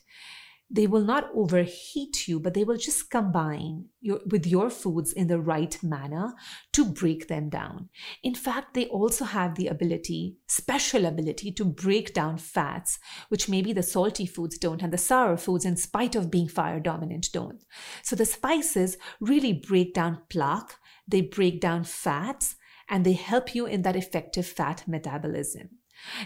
they 0.70 0.86
will 0.86 1.04
not 1.04 1.30
overheat 1.34 2.28
you, 2.28 2.38
but 2.38 2.52
they 2.52 2.62
will 2.62 2.76
just 2.76 3.10
combine 3.10 3.86
your, 4.00 4.20
with 4.30 4.46
your 4.46 4.68
foods 4.68 5.12
in 5.12 5.26
the 5.26 5.40
right 5.40 5.78
manner 5.82 6.34
to 6.72 6.84
break 6.84 7.28
them 7.28 7.48
down. 7.48 7.88
In 8.22 8.34
fact, 8.34 8.74
they 8.74 8.86
also 8.86 9.24
have 9.24 9.54
the 9.54 9.68
ability, 9.68 10.36
special 10.46 11.06
ability, 11.06 11.52
to 11.52 11.64
break 11.64 12.12
down 12.12 12.36
fats, 12.36 12.98
which 13.30 13.48
maybe 13.48 13.72
the 13.72 13.82
salty 13.82 14.26
foods 14.26 14.58
don't, 14.58 14.82
and 14.82 14.92
the 14.92 14.98
sour 14.98 15.38
foods, 15.38 15.64
in 15.64 15.76
spite 15.76 16.14
of 16.14 16.30
being 16.30 16.48
fire 16.48 16.80
dominant, 16.80 17.28
don't. 17.32 17.64
So 18.02 18.14
the 18.14 18.26
spices 18.26 18.98
really 19.20 19.54
break 19.54 19.94
down 19.94 20.20
plaque, 20.28 20.74
they 21.06 21.22
break 21.22 21.62
down 21.62 21.84
fats, 21.84 22.56
and 22.90 23.04
they 23.06 23.14
help 23.14 23.54
you 23.54 23.66
in 23.66 23.82
that 23.82 23.96
effective 23.96 24.46
fat 24.46 24.84
metabolism. 24.86 25.77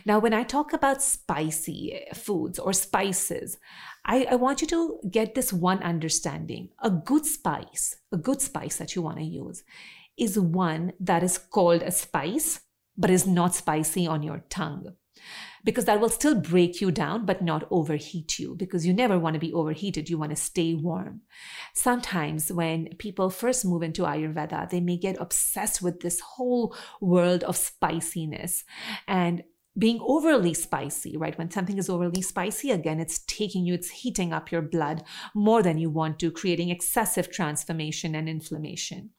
Now, 0.05 0.19
when 0.19 0.35
I 0.35 0.43
talk 0.43 0.73
about 0.73 1.03
spicy 1.03 1.93
eh, 1.93 2.15
foods 2.15 2.59
or 2.59 2.73
spices, 2.73 3.59
I, 4.05 4.27
I, 4.31 4.35
want 4.37 4.61
you 4.61 4.67
to 4.69 5.01
get 5.11 5.35
this 5.35 5.53
one 5.53 5.83
understanding. 5.83 6.71
A 6.83 6.91
good 6.91 7.25
spice, 7.25 7.97
a 8.11 8.17
good 8.17 8.41
spice 8.41 8.77
that 8.77 8.95
you 8.95 9.03
want 9.03 9.19
to 9.19 9.25
use, 9.25 9.63
is 10.19 10.39
one 10.39 10.93
that 11.01 11.23
is 11.23 11.39
called 11.39 11.83
a 11.83 11.91
spice, 11.91 12.61
but 12.97 13.11
is 13.11 13.27
not 13.27 13.55
spicy 13.55 14.07
on 14.07 14.23
your 14.23 14.45
tongue. 14.49 14.95
Because 15.65 15.85
that 15.85 16.01
will 16.01 16.09
still 16.09 16.35
break 16.35 16.81
you 16.81 16.91
down, 16.91 17.25
but 17.25 17.41
not 17.41 17.69
overheat 17.71 18.41
you, 18.41 18.57
because 18.57 18.85
you 18.85 18.93
never 18.93 19.17
want 19.17 19.35
to 19.35 19.41
be 19.41 19.53
overheated. 19.53 20.11
You 20.11 20.19
want 20.19 20.31
to 20.31 20.37
stay 20.37 20.75
warm. 20.75 21.21
Sometimes, 21.73 22.51
when 22.51 22.89
people 22.99 23.31
first 23.31 23.65
move 23.65 23.85
into 23.85 24.03
Ayurveda, 24.03 24.69
they 24.69 24.81
may 24.81 24.97
get 24.97 25.21
obsessed 25.21 25.81
with 25.81 26.01
this 26.01 26.19
whole 26.19 26.75
world 27.01 27.45
of 27.45 27.57
spiciness. 27.57 28.65
And 29.07 29.45
being 29.79 30.01
overly 30.03 30.55
spicy, 30.55 31.17
right? 31.17 31.37
When 31.39 31.51
something 31.51 31.79
is 31.79 31.89
overly 31.89 32.23
spicy, 32.23 32.71
again, 32.71 33.01
it's 33.01 33.25
taking 33.27 33.65
you, 33.65 33.75
it's 33.75 33.91
heating 33.91 34.33
up 34.33 34.53
your 34.53 34.63
blood 34.63 35.03
more 35.35 35.63
than 35.63 35.79
you 35.79 35.91
want 35.91 36.19
to, 36.21 36.31
creating 36.31 36.69
excessive 36.69 37.31
transformation 37.31 38.15
and 38.15 38.29
inflammation. 38.29 39.11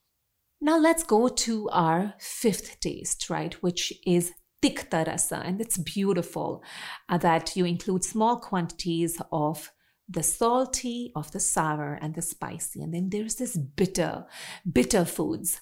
Now 0.61 0.77
let's 0.77 1.03
go 1.03 1.27
to 1.27 1.69
our 1.69 2.13
fifth 2.19 2.79
taste, 2.79 3.29
right? 3.29 3.53
Which 3.63 3.91
is 4.05 4.31
tikta 4.63 5.05
rasa. 5.05 5.41
And 5.43 5.59
it's 5.59 5.77
beautiful 5.77 6.63
uh, 7.09 7.17
that 7.17 7.55
you 7.55 7.65
include 7.65 8.03
small 8.03 8.37
quantities 8.37 9.21
of 9.31 9.71
the 10.07 10.23
salty, 10.23 11.11
of 11.15 11.31
the 11.31 11.39
sour, 11.39 11.97
and 12.01 12.15
the 12.15 12.21
spicy. 12.21 12.81
And 12.81 12.93
then 12.93 13.09
there's 13.09 13.35
this 13.35 13.57
bitter, 13.57 14.25
bitter 14.71 15.05
foods 15.05 15.61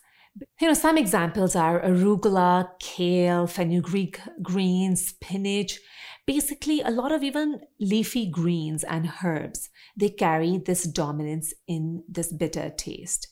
you 0.59 0.67
know, 0.67 0.73
some 0.73 0.97
examples 0.97 1.55
are 1.55 1.81
arugula, 1.81 2.69
kale, 2.79 3.47
fenugreek 3.47 4.19
greens, 4.41 5.07
spinach, 5.07 5.79
basically 6.25 6.81
a 6.81 6.89
lot 6.91 7.11
of 7.11 7.23
even 7.23 7.61
leafy 7.79 8.29
greens 8.29 8.83
and 8.83 9.11
herbs. 9.23 9.69
They 9.97 10.09
carry 10.09 10.57
this 10.57 10.83
dominance 10.83 11.53
in 11.67 12.03
this 12.07 12.31
bitter 12.31 12.69
taste. 12.69 13.27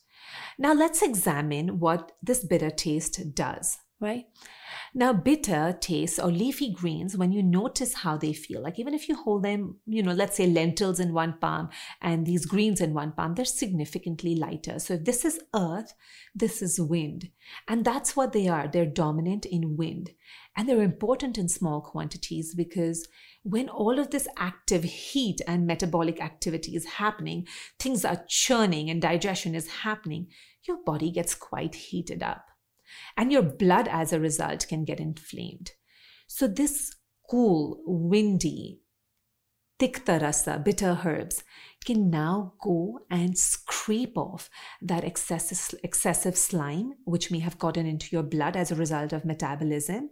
Now 0.57 0.73
let's 0.73 1.01
examine 1.01 1.79
what 1.79 2.11
this 2.21 2.43
bitter 2.43 2.69
taste 2.69 3.33
does, 3.33 3.77
right? 3.99 4.25
Now, 4.93 5.13
bitter 5.13 5.77
tastes 5.79 6.17
or 6.17 6.31
leafy 6.31 6.71
greens, 6.71 7.15
when 7.15 7.31
you 7.31 7.43
notice 7.43 7.93
how 7.93 8.17
they 8.17 8.33
feel, 8.33 8.61
like 8.61 8.79
even 8.79 8.95
if 8.95 9.07
you 9.07 9.15
hold 9.15 9.43
them, 9.43 9.77
you 9.85 10.01
know, 10.01 10.13
let's 10.13 10.37
say 10.37 10.47
lentils 10.47 10.99
in 10.99 11.13
one 11.13 11.37
palm 11.39 11.69
and 12.01 12.25
these 12.25 12.47
greens 12.47 12.81
in 12.81 12.93
one 12.93 13.11
palm, 13.11 13.35
they're 13.35 13.45
significantly 13.45 14.35
lighter. 14.35 14.79
So 14.79 14.95
if 14.95 15.05
this 15.05 15.25
is 15.25 15.41
earth, 15.55 15.93
this 16.33 16.61
is 16.63 16.79
wind. 16.79 17.29
And 17.67 17.85
that's 17.85 18.15
what 18.15 18.33
they 18.33 18.47
are. 18.47 18.67
They're 18.67 18.85
dominant 18.85 19.45
in 19.45 19.77
wind. 19.77 20.11
And 20.57 20.67
they're 20.67 20.81
important 20.81 21.37
in 21.37 21.49
small 21.49 21.81
quantities 21.81 22.55
because 22.55 23.07
when 23.43 23.69
all 23.69 23.99
of 23.99 24.09
this 24.09 24.27
active 24.37 24.83
heat 24.83 25.39
and 25.47 25.67
metabolic 25.67 26.19
activity 26.19 26.75
is 26.75 26.85
happening, 26.85 27.45
things 27.79 28.03
are 28.03 28.25
churning 28.27 28.89
and 28.89 29.01
digestion 29.01 29.53
is 29.53 29.67
happening, 29.67 30.27
your 30.67 30.77
body 30.83 31.11
gets 31.11 31.35
quite 31.35 31.75
heated 31.75 32.23
up 32.23 32.48
and 33.17 33.31
your 33.31 33.41
blood 33.41 33.87
as 33.87 34.13
a 34.13 34.19
result 34.19 34.67
can 34.67 34.85
get 34.85 34.99
inflamed. 34.99 35.71
So, 36.27 36.47
this 36.47 36.95
cool, 37.29 37.81
windy, 37.85 38.81
tikta 39.79 40.21
rasa, 40.21 40.61
bitter 40.63 40.99
herbs, 41.03 41.43
can 41.85 42.09
now 42.09 42.53
go 42.61 42.99
and 43.09 43.37
scrape 43.37 44.17
off 44.17 44.49
that 44.81 45.03
excessive, 45.03 45.79
excessive 45.83 46.37
slime, 46.37 46.93
which 47.05 47.31
may 47.31 47.39
have 47.39 47.57
gotten 47.57 47.85
into 47.85 48.07
your 48.11 48.23
blood 48.23 48.55
as 48.55 48.71
a 48.71 48.75
result 48.75 49.13
of 49.13 49.25
metabolism, 49.25 50.09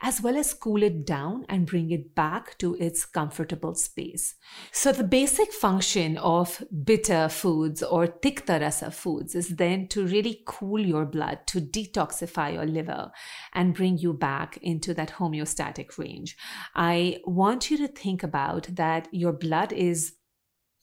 as 0.00 0.20
well 0.20 0.36
as 0.36 0.54
cool 0.54 0.82
it 0.82 1.04
down 1.06 1.44
and 1.48 1.66
bring 1.66 1.90
it 1.90 2.14
back 2.14 2.56
to 2.58 2.74
its 2.76 3.04
comfortable 3.04 3.74
space. 3.74 4.34
So, 4.72 4.92
the 4.92 5.04
basic 5.04 5.52
function 5.52 6.16
of 6.18 6.62
bitter 6.84 7.28
foods 7.28 7.82
or 7.82 8.06
tikta 8.06 8.60
rasa 8.60 8.90
foods 8.90 9.34
is 9.34 9.48
then 9.56 9.88
to 9.88 10.06
really 10.06 10.42
cool 10.46 10.80
your 10.80 11.04
blood, 11.04 11.46
to 11.48 11.60
detoxify 11.60 12.54
your 12.54 12.66
liver, 12.66 13.10
and 13.54 13.74
bring 13.74 13.98
you 13.98 14.12
back 14.12 14.58
into 14.62 14.94
that 14.94 15.10
homeostatic 15.10 15.98
range. 15.98 16.36
I 16.74 17.18
want 17.24 17.70
you 17.70 17.76
to 17.78 17.88
think 17.88 18.22
about 18.22 18.68
that 18.76 19.08
your 19.12 19.32
blood 19.32 19.72
is 19.72 20.14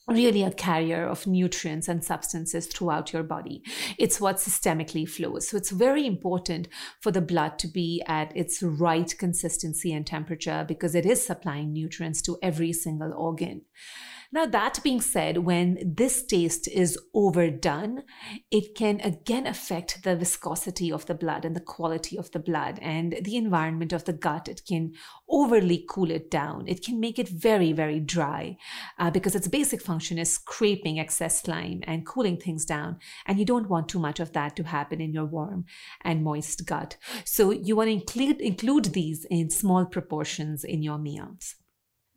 really 0.07 0.43
a 0.43 0.51
carrier 0.51 1.05
of 1.05 1.27
nutrients 1.27 1.87
and 1.87 2.03
substances 2.03 2.67
throughout 2.67 3.11
your 3.11 3.23
body. 3.23 3.61
It's 3.97 4.21
what 4.21 4.37
systemically 4.37 5.07
flows. 5.07 5.49
So 5.49 5.57
it's 5.57 5.71
very 5.71 6.05
important 6.05 6.69
for 7.01 7.11
the 7.11 7.21
blood 7.21 7.59
to 7.59 7.67
be 7.67 8.01
at 8.07 8.35
its 8.35 8.63
right 8.63 9.13
consistency 9.17 9.93
and 9.93 10.07
temperature 10.07 10.63
because 10.67 10.95
it 10.95 11.05
is 11.05 11.25
supplying 11.25 11.73
nutrients 11.73 12.21
to 12.23 12.37
every 12.41 12.71
single 12.73 13.13
organ. 13.13 13.63
Now, 14.31 14.45
that 14.45 14.79
being 14.83 14.99
said, 14.99 15.39
when 15.39 15.77
this 15.95 16.25
taste 16.25 16.67
is 16.67 16.97
overdone, 17.13 18.03
it 18.51 18.75
can 18.75 18.99
again 19.01 19.47
affect 19.47 20.03
the 20.03 20.17
viscosity 20.17 20.91
of 20.91 21.05
the 21.05 21.15
blood 21.15 21.45
and 21.45 21.55
the 21.55 21.61
quality 21.61 22.17
of 22.17 22.31
the 22.31 22.39
blood 22.39 22.77
and 22.81 23.17
the 23.21 23.37
environment 23.37 23.93
of 23.93 24.03
the 24.03 24.11
gut. 24.13 24.49
It 24.49 24.63
can 24.67 24.93
overly 25.29 25.85
cool 25.89 26.11
it 26.11 26.29
down. 26.29 26.67
It 26.67 26.83
can 26.83 26.99
make 26.99 27.19
it 27.19 27.29
very, 27.29 27.71
very 27.71 28.01
dry 28.01 28.57
uh, 28.99 29.11
because 29.11 29.33
its 29.33 29.47
basic 29.47 29.81
function 29.81 30.17
is 30.17 30.33
scraping 30.33 30.99
excess 30.99 31.41
slime 31.41 31.81
and 31.83 32.05
cooling 32.05 32.37
things 32.37 32.65
down. 32.65 32.97
And 33.25 33.39
you 33.39 33.45
don't 33.45 33.69
want 33.69 33.87
too 33.87 33.99
much 33.99 34.19
of 34.19 34.33
that 34.33 34.55
to 34.57 34.63
happen 34.63 34.99
in 34.99 35.13
your 35.13 35.25
warm 35.25 35.65
and 36.01 36.23
moist 36.23 36.65
gut. 36.65 36.97
So 37.23 37.51
you 37.51 37.77
want 37.77 37.87
to 37.87 37.93
include, 37.93 38.41
include 38.41 38.85
these 38.85 39.25
in 39.29 39.49
small 39.49 39.85
proportions 39.85 40.65
in 40.65 40.83
your 40.83 40.97
meals. 40.97 41.55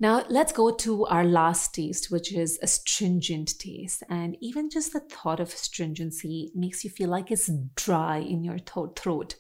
Now, 0.03 0.25
let's 0.31 0.53
go 0.53 0.71
to 0.71 1.05
our 1.07 1.27
last 1.27 1.75
taste, 1.75 2.11
which 2.11 2.33
is 2.33 2.59
astringent 2.63 3.59
taste. 3.59 4.03
And 4.09 4.35
even 4.41 4.71
just 4.71 4.95
the 4.95 5.01
thought 5.01 5.41
of 5.41 5.53
astringency 5.53 6.51
makes 6.55 6.83
you 6.83 6.89
feel 6.89 7.11
like 7.11 7.31
it's 7.31 7.51
dry 7.75 8.17
in 8.17 8.43
your 8.43 8.59
th- 8.59 8.97
throat. 8.97 9.37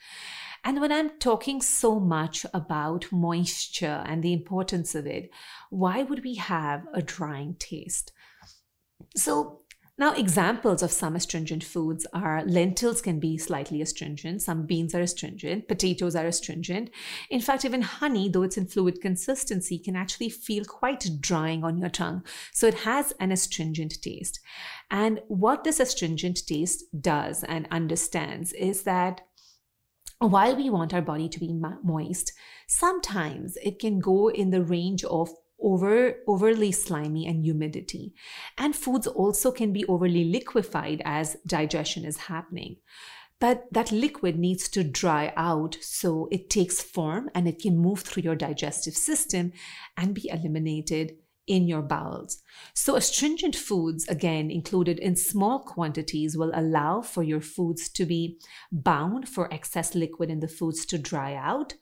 And 0.62 0.78
when 0.82 0.92
I'm 0.92 1.18
talking 1.18 1.62
so 1.62 1.98
much 1.98 2.44
about 2.52 3.10
moisture 3.10 4.04
and 4.04 4.22
the 4.22 4.34
importance 4.34 4.94
of 4.94 5.06
it, 5.06 5.30
why 5.70 6.02
would 6.02 6.22
we 6.22 6.34
have 6.34 6.86
a 6.92 7.00
drying 7.00 7.56
taste? 7.58 8.12
So, 9.16 9.59
now, 10.00 10.14
examples 10.14 10.82
of 10.82 10.92
some 10.92 11.14
astringent 11.14 11.62
foods 11.62 12.06
are 12.14 12.42
lentils 12.46 13.02
can 13.02 13.20
be 13.20 13.36
slightly 13.36 13.82
astringent, 13.82 14.40
some 14.40 14.64
beans 14.64 14.94
are 14.94 15.02
astringent, 15.02 15.68
potatoes 15.68 16.16
are 16.16 16.24
astringent. 16.24 16.88
In 17.28 17.42
fact, 17.42 17.66
even 17.66 17.82
honey, 17.82 18.30
though 18.30 18.44
it's 18.44 18.56
in 18.56 18.64
fluid 18.64 19.02
consistency, 19.02 19.78
can 19.78 19.96
actually 19.96 20.30
feel 20.30 20.64
quite 20.64 21.06
drying 21.20 21.64
on 21.64 21.76
your 21.76 21.90
tongue. 21.90 22.24
So 22.50 22.66
it 22.66 22.76
has 22.76 23.12
an 23.20 23.30
astringent 23.30 24.00
taste. 24.00 24.40
And 24.90 25.20
what 25.28 25.64
this 25.64 25.78
astringent 25.78 26.46
taste 26.46 26.82
does 26.98 27.44
and 27.44 27.68
understands 27.70 28.54
is 28.54 28.84
that 28.84 29.20
while 30.18 30.56
we 30.56 30.70
want 30.70 30.94
our 30.94 31.02
body 31.02 31.28
to 31.28 31.38
be 31.38 31.52
moist, 31.82 32.32
sometimes 32.66 33.58
it 33.62 33.78
can 33.78 34.00
go 34.00 34.30
in 34.30 34.48
the 34.48 34.62
range 34.62 35.04
of 35.04 35.28
over 35.62 36.16
overly 36.26 36.72
slimy 36.72 37.26
and 37.26 37.44
humidity 37.44 38.14
and 38.58 38.74
foods 38.74 39.06
also 39.06 39.50
can 39.50 39.72
be 39.72 39.84
overly 39.86 40.24
liquefied 40.24 41.02
as 41.04 41.36
digestion 41.46 42.04
is 42.04 42.16
happening 42.16 42.76
but 43.40 43.64
that 43.72 43.90
liquid 43.90 44.38
needs 44.38 44.68
to 44.68 44.84
dry 44.84 45.32
out 45.36 45.78
so 45.80 46.28
it 46.30 46.50
takes 46.50 46.82
form 46.82 47.30
and 47.34 47.48
it 47.48 47.60
can 47.60 47.78
move 47.78 48.00
through 48.00 48.22
your 48.22 48.36
digestive 48.36 48.94
system 48.94 49.52
and 49.96 50.14
be 50.14 50.28
eliminated 50.28 51.16
in 51.50 51.66
your 51.66 51.82
bowels. 51.82 52.42
So, 52.74 52.94
astringent 52.94 53.56
foods, 53.56 54.06
again, 54.08 54.52
included 54.52 55.00
in 55.00 55.16
small 55.16 55.58
quantities, 55.58 56.36
will 56.36 56.52
allow 56.54 57.00
for 57.02 57.24
your 57.24 57.40
foods 57.40 57.88
to 57.90 58.04
be 58.04 58.38
bound 58.70 59.28
for 59.28 59.52
excess 59.52 59.96
liquid 59.96 60.30
in 60.30 60.38
the 60.38 60.48
foods 60.48 60.86
to 60.86 60.96
dry 60.96 61.34
out. 61.34 61.74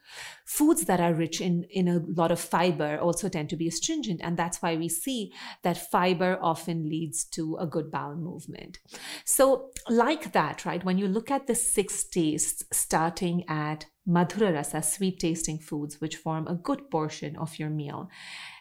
Foods 0.48 0.86
that 0.86 0.98
are 0.98 1.12
rich 1.12 1.42
in, 1.42 1.64
in 1.64 1.88
a 1.88 1.98
lot 1.98 2.32
of 2.32 2.40
fiber 2.40 2.98
also 2.98 3.28
tend 3.28 3.50
to 3.50 3.56
be 3.56 3.68
astringent, 3.68 4.22
and 4.24 4.34
that's 4.34 4.62
why 4.62 4.76
we 4.76 4.88
see 4.88 5.30
that 5.62 5.90
fiber 5.90 6.38
often 6.40 6.88
leads 6.88 7.24
to 7.24 7.58
a 7.60 7.66
good 7.66 7.90
bowel 7.90 8.16
movement. 8.16 8.78
So, 9.26 9.72
like 9.90 10.32
that, 10.32 10.64
right, 10.64 10.82
when 10.82 10.96
you 10.96 11.06
look 11.06 11.30
at 11.30 11.48
the 11.48 11.54
six 11.54 12.02
tastes 12.02 12.64
starting 12.72 13.44
at 13.46 13.84
madhura 14.08 14.54
rasa, 14.54 14.80
sweet 14.82 15.20
tasting 15.20 15.58
foods, 15.58 16.00
which 16.00 16.16
form 16.16 16.46
a 16.46 16.54
good 16.54 16.90
portion 16.90 17.36
of 17.36 17.58
your 17.58 17.68
meal. 17.68 18.08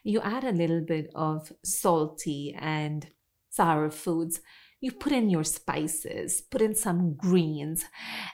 You 0.04 0.20
add 0.20 0.44
a 0.44 0.52
little 0.52 0.82
bit 0.82 1.10
of 1.16 1.54
salty 1.64 2.54
and 2.60 3.08
sour 3.50 3.90
foods. 3.90 4.42
You 4.80 4.92
put 4.92 5.12
in 5.12 5.30
your 5.30 5.44
spices, 5.44 6.42
put 6.42 6.62
in 6.62 6.76
some 6.76 7.16
greens, 7.16 7.86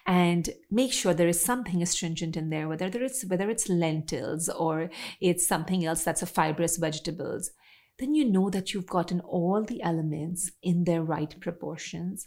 and 0.05 0.49
make 0.69 0.91
sure 0.91 1.13
there 1.13 1.27
is 1.27 1.39
something 1.39 1.81
astringent 1.81 2.35
in 2.35 2.49
there, 2.49 2.67
whether 2.67 2.87
it's 2.87 3.23
whether 3.25 3.49
it's 3.49 3.69
lentils 3.69 4.49
or 4.49 4.89
it's 5.21 5.47
something 5.47 5.85
else 5.85 6.03
that's 6.03 6.21
a 6.21 6.25
fibrous 6.27 6.77
vegetables 6.77 7.51
then 7.99 8.15
you 8.15 8.25
know 8.25 8.49
that 8.49 8.73
you've 8.73 8.87
gotten 8.87 9.19
all 9.21 9.63
the 9.63 9.81
elements 9.83 10.51
in 10.63 10.83
their 10.83 11.03
right 11.03 11.39
proportions 11.39 12.25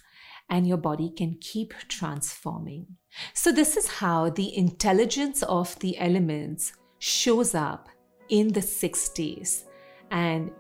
and 0.49 0.67
your 0.67 0.77
body 0.77 1.11
can 1.11 1.37
keep 1.41 1.75
transforming. 1.89 2.87
So, 3.35 3.51
this 3.51 3.77
is 3.77 3.89
how 3.89 4.31
the 4.31 4.57
intelligence 4.57 5.43
of 5.43 5.79
the 5.81 5.99
elements 5.99 6.73
shows 6.99 7.55
up 7.55 7.89
in 8.29 8.53
the 8.53 8.63
six 8.63 9.09
tastes. 9.09 9.65
And 10.11 10.53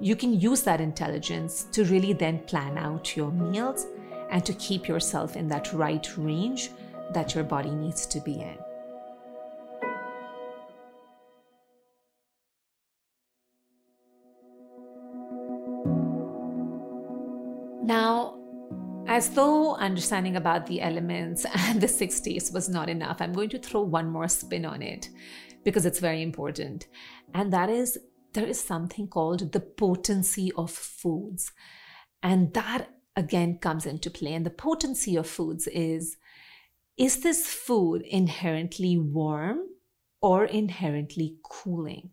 you 0.00 0.16
can 0.16 0.40
use 0.40 0.62
that 0.62 0.80
intelligence 0.80 1.64
to 1.72 1.84
really 1.84 2.14
then 2.14 2.38
plan 2.40 2.78
out 2.78 3.16
your 3.16 3.30
meals 3.30 3.86
and 4.30 4.44
to 4.46 4.54
keep 4.54 4.88
yourself 4.88 5.36
in 5.36 5.46
that 5.48 5.72
right 5.74 6.16
range 6.16 6.70
that 7.12 7.34
your 7.34 7.44
body 7.44 7.70
needs 7.70 8.06
to 8.06 8.20
be 8.20 8.40
in. 8.40 8.56
Now, 17.84 18.38
as 19.06 19.30
though 19.30 19.74
understanding 19.74 20.36
about 20.36 20.66
the 20.66 20.80
elements 20.80 21.44
and 21.54 21.80
the 21.80 21.88
six 21.88 22.20
tastes 22.20 22.52
was 22.52 22.70
not 22.70 22.88
enough, 22.88 23.20
I'm 23.20 23.34
going 23.34 23.50
to 23.50 23.58
throw 23.58 23.82
one 23.82 24.08
more 24.08 24.28
spin 24.28 24.64
on 24.64 24.80
it 24.80 25.10
because 25.62 25.84
it's 25.84 25.98
very 25.98 26.22
important. 26.22 26.86
And 27.34 27.52
that 27.52 27.68
is 27.68 27.98
there 28.32 28.46
is 28.46 28.60
something 28.60 29.08
called 29.08 29.52
the 29.52 29.60
potency 29.60 30.52
of 30.56 30.70
foods. 30.70 31.52
And 32.22 32.52
that 32.54 32.88
again 33.16 33.58
comes 33.58 33.86
into 33.86 34.10
play. 34.10 34.34
And 34.34 34.46
the 34.46 34.50
potency 34.50 35.16
of 35.16 35.26
foods 35.26 35.66
is 35.68 36.16
is 36.96 37.22
this 37.22 37.46
food 37.46 38.02
inherently 38.02 38.98
warm 38.98 39.60
or 40.20 40.44
inherently 40.44 41.38
cooling? 41.42 42.10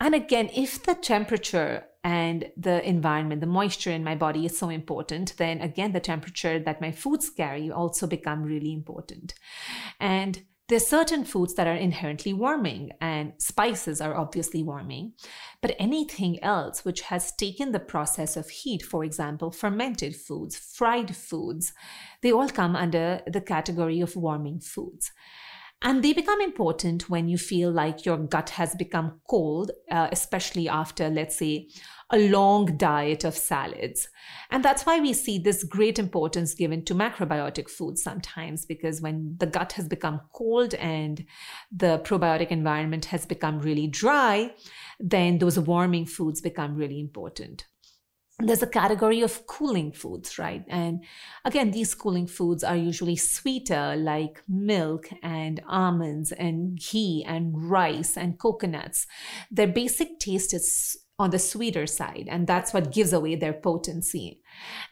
And 0.00 0.14
again, 0.14 0.50
if 0.54 0.84
the 0.84 0.94
temperature 0.94 1.86
and 2.04 2.52
the 2.56 2.86
environment, 2.88 3.40
the 3.40 3.48
moisture 3.48 3.90
in 3.90 4.04
my 4.04 4.14
body 4.14 4.46
is 4.46 4.56
so 4.56 4.68
important, 4.68 5.36
then 5.38 5.60
again, 5.60 5.90
the 5.90 5.98
temperature 5.98 6.60
that 6.60 6.80
my 6.80 6.92
foods 6.92 7.30
carry 7.30 7.68
also 7.70 8.06
become 8.06 8.44
really 8.44 8.72
important. 8.72 9.34
And 9.98 10.44
there's 10.68 10.86
certain 10.86 11.24
foods 11.24 11.54
that 11.54 11.68
are 11.68 11.74
inherently 11.76 12.32
warming, 12.32 12.90
and 13.00 13.34
spices 13.38 14.00
are 14.00 14.16
obviously 14.16 14.62
warming. 14.62 15.12
But 15.62 15.76
anything 15.78 16.42
else 16.42 16.84
which 16.84 17.02
has 17.02 17.32
taken 17.32 17.70
the 17.70 17.78
process 17.78 18.36
of 18.36 18.48
heat, 18.48 18.82
for 18.82 19.04
example, 19.04 19.52
fermented 19.52 20.16
foods, 20.16 20.56
fried 20.56 21.14
foods, 21.14 21.72
they 22.20 22.32
all 22.32 22.48
come 22.48 22.74
under 22.74 23.20
the 23.26 23.40
category 23.40 24.00
of 24.00 24.16
warming 24.16 24.60
foods. 24.60 25.12
And 25.82 26.02
they 26.02 26.14
become 26.14 26.40
important 26.40 27.10
when 27.10 27.28
you 27.28 27.36
feel 27.36 27.70
like 27.70 28.06
your 28.06 28.16
gut 28.16 28.50
has 28.50 28.74
become 28.74 29.20
cold, 29.28 29.70
uh, 29.90 30.08
especially 30.10 30.68
after, 30.68 31.10
let's 31.10 31.36
say, 31.36 31.68
a 32.10 32.28
long 32.28 32.76
diet 32.76 33.24
of 33.24 33.36
salads. 33.36 34.08
And 34.50 34.64
that's 34.64 34.86
why 34.86 35.00
we 35.00 35.12
see 35.12 35.38
this 35.38 35.64
great 35.64 35.98
importance 35.98 36.54
given 36.54 36.84
to 36.84 36.94
macrobiotic 36.94 37.68
foods 37.68 38.02
sometimes, 38.02 38.64
because 38.64 39.00
when 39.00 39.36
the 39.38 39.46
gut 39.46 39.72
has 39.72 39.88
become 39.88 40.20
cold 40.32 40.74
and 40.74 41.24
the 41.72 41.98
probiotic 42.04 42.48
environment 42.48 43.06
has 43.06 43.26
become 43.26 43.58
really 43.58 43.88
dry, 43.88 44.54
then 45.00 45.38
those 45.38 45.58
warming 45.58 46.06
foods 46.06 46.40
become 46.40 46.76
really 46.76 47.00
important 47.00 47.64
there's 48.38 48.62
a 48.62 48.66
category 48.66 49.22
of 49.22 49.46
cooling 49.46 49.90
foods, 49.92 50.38
right? 50.38 50.62
And 50.68 51.04
again, 51.44 51.70
these 51.70 51.94
cooling 51.94 52.26
foods 52.26 52.62
are 52.62 52.76
usually 52.76 53.16
sweeter, 53.16 53.96
like 53.96 54.42
milk 54.46 55.08
and 55.22 55.62
almonds 55.66 56.32
and 56.32 56.78
ghee 56.78 57.24
and 57.26 57.70
rice 57.70 58.16
and 58.16 58.38
coconuts. 58.38 59.06
Their 59.50 59.68
basic 59.68 60.18
taste 60.18 60.52
is 60.52 60.98
on 61.18 61.30
the 61.30 61.38
sweeter 61.38 61.86
side, 61.86 62.28
and 62.30 62.46
that's 62.46 62.74
what 62.74 62.92
gives 62.92 63.12
away 63.12 63.34
their 63.34 63.54
potency. 63.54 64.42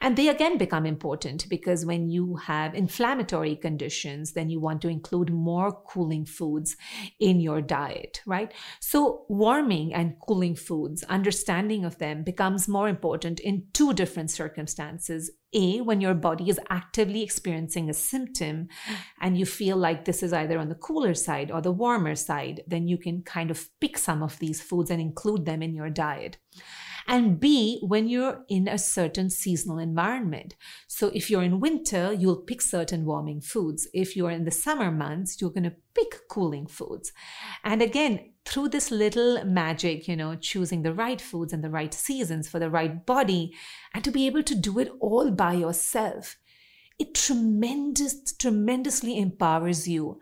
And 0.01 0.15
they 0.15 0.27
again 0.27 0.57
become 0.57 0.85
important 0.85 1.47
because 1.49 1.85
when 1.85 2.09
you 2.09 2.35
have 2.35 2.75
inflammatory 2.75 3.55
conditions, 3.55 4.33
then 4.33 4.49
you 4.49 4.59
want 4.59 4.81
to 4.81 4.89
include 4.89 5.31
more 5.31 5.71
cooling 5.71 6.25
foods 6.25 6.75
in 7.19 7.39
your 7.39 7.61
diet, 7.61 8.21
right? 8.25 8.53
So, 8.79 9.25
warming 9.29 9.93
and 9.93 10.15
cooling 10.27 10.55
foods, 10.55 11.03
understanding 11.03 11.85
of 11.85 11.97
them 11.97 12.23
becomes 12.23 12.67
more 12.67 12.89
important 12.89 13.39
in 13.39 13.67
two 13.73 13.93
different 13.93 14.31
circumstances. 14.31 15.31
A, 15.53 15.79
when 15.79 16.01
your 16.01 16.13
body 16.13 16.49
is 16.49 16.59
actively 16.69 17.23
experiencing 17.23 17.89
a 17.89 17.93
symptom 17.93 18.67
and 19.21 19.37
you 19.37 19.45
feel 19.45 19.77
like 19.77 20.03
this 20.03 20.21
is 20.21 20.33
either 20.33 20.59
on 20.59 20.67
the 20.67 20.75
cooler 20.75 21.13
side 21.13 21.49
or 21.49 21.61
the 21.61 21.71
warmer 21.71 22.15
side, 22.15 22.61
then 22.67 22.89
you 22.89 22.97
can 22.97 23.21
kind 23.23 23.49
of 23.49 23.69
pick 23.79 23.97
some 23.97 24.21
of 24.21 24.37
these 24.39 24.61
foods 24.61 24.91
and 24.91 24.99
include 24.99 25.45
them 25.45 25.61
in 25.61 25.73
your 25.73 25.89
diet. 25.89 26.37
And 27.07 27.39
B, 27.39 27.79
when 27.81 28.07
you're 28.07 28.43
in 28.49 28.67
a 28.67 28.77
certain 28.77 29.29
seasonal 29.29 29.77
environment. 29.77 30.55
So 30.87 31.11
if 31.13 31.29
you're 31.29 31.43
in 31.43 31.59
winter, 31.59 32.11
you'll 32.13 32.41
pick 32.41 32.61
certain 32.61 33.05
warming 33.05 33.41
foods. 33.41 33.87
If 33.93 34.15
you're 34.15 34.31
in 34.31 34.45
the 34.45 34.51
summer 34.51 34.91
months, 34.91 35.39
you're 35.39 35.51
going 35.51 35.63
to 35.65 35.75
pick 35.93 36.27
cooling 36.29 36.65
foods. 36.65 37.13
And 37.63 37.81
again, 37.81 38.31
through 38.45 38.69
this 38.69 38.91
little 38.91 39.43
magic, 39.45 40.07
you 40.07 40.15
know, 40.15 40.35
choosing 40.35 40.81
the 40.81 40.93
right 40.93 41.21
foods 41.21 41.53
and 41.53 41.63
the 41.63 41.69
right 41.69 41.93
seasons 41.93 42.47
for 42.49 42.59
the 42.59 42.69
right 42.69 43.05
body, 43.05 43.53
and 43.93 44.03
to 44.03 44.11
be 44.11 44.25
able 44.25 44.43
to 44.43 44.55
do 44.55 44.79
it 44.79 44.91
all 44.99 45.31
by 45.31 45.53
yourself, 45.53 46.37
it 46.97 47.13
tremendous, 47.13 48.33
tremendously 48.33 49.17
empowers 49.19 49.87
you. 49.87 50.19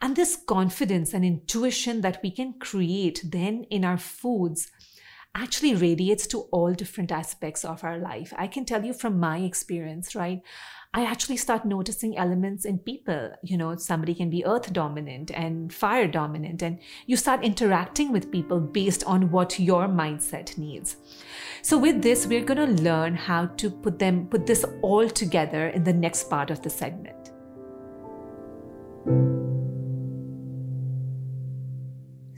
And 0.00 0.16
this 0.16 0.36
confidence 0.36 1.14
and 1.14 1.24
intuition 1.24 2.00
that 2.00 2.20
we 2.22 2.30
can 2.30 2.54
create 2.58 3.22
then 3.24 3.64
in 3.70 3.84
our 3.84 3.98
foods 3.98 4.70
actually 5.34 5.74
radiates 5.74 6.26
to 6.28 6.40
all 6.50 6.72
different 6.72 7.10
aspects 7.10 7.64
of 7.64 7.84
our 7.84 7.98
life. 7.98 8.32
I 8.36 8.46
can 8.46 8.64
tell 8.64 8.84
you 8.84 8.92
from 8.92 9.18
my 9.18 9.38
experience, 9.38 10.14
right? 10.14 10.42
I 10.94 11.04
actually 11.06 11.38
start 11.38 11.64
noticing 11.64 12.18
elements 12.18 12.66
in 12.66 12.78
people. 12.78 13.32
You 13.42 13.56
know, 13.56 13.74
somebody 13.76 14.14
can 14.14 14.28
be 14.28 14.44
earth 14.44 14.70
dominant 14.74 15.30
and 15.30 15.72
fire 15.72 16.06
dominant, 16.06 16.62
and 16.62 16.78
you 17.06 17.16
start 17.16 17.42
interacting 17.42 18.12
with 18.12 18.30
people 18.30 18.60
based 18.60 19.02
on 19.04 19.30
what 19.30 19.58
your 19.58 19.88
mindset 19.88 20.58
needs. 20.58 20.96
So 21.62 21.78
with 21.78 22.02
this, 22.02 22.26
we're 22.26 22.44
going 22.44 22.76
to 22.76 22.82
learn 22.82 23.14
how 23.14 23.46
to 23.46 23.70
put 23.70 23.98
them 23.98 24.26
put 24.26 24.46
this 24.46 24.66
all 24.82 25.08
together 25.08 25.68
in 25.68 25.82
the 25.82 25.94
next 25.94 26.28
part 26.28 26.50
of 26.50 26.60
the 26.60 26.68
segment. 26.68 27.30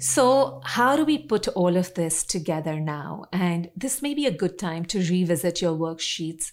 So, 0.06 0.60
how 0.64 0.96
do 0.96 1.04
we 1.06 1.16
put 1.16 1.48
all 1.48 1.78
of 1.78 1.94
this 1.94 2.24
together 2.24 2.78
now? 2.78 3.24
And 3.32 3.70
this 3.74 4.02
may 4.02 4.12
be 4.12 4.26
a 4.26 4.30
good 4.30 4.58
time 4.58 4.84
to 4.86 4.98
revisit 4.98 5.62
your 5.62 5.72
worksheets 5.72 6.52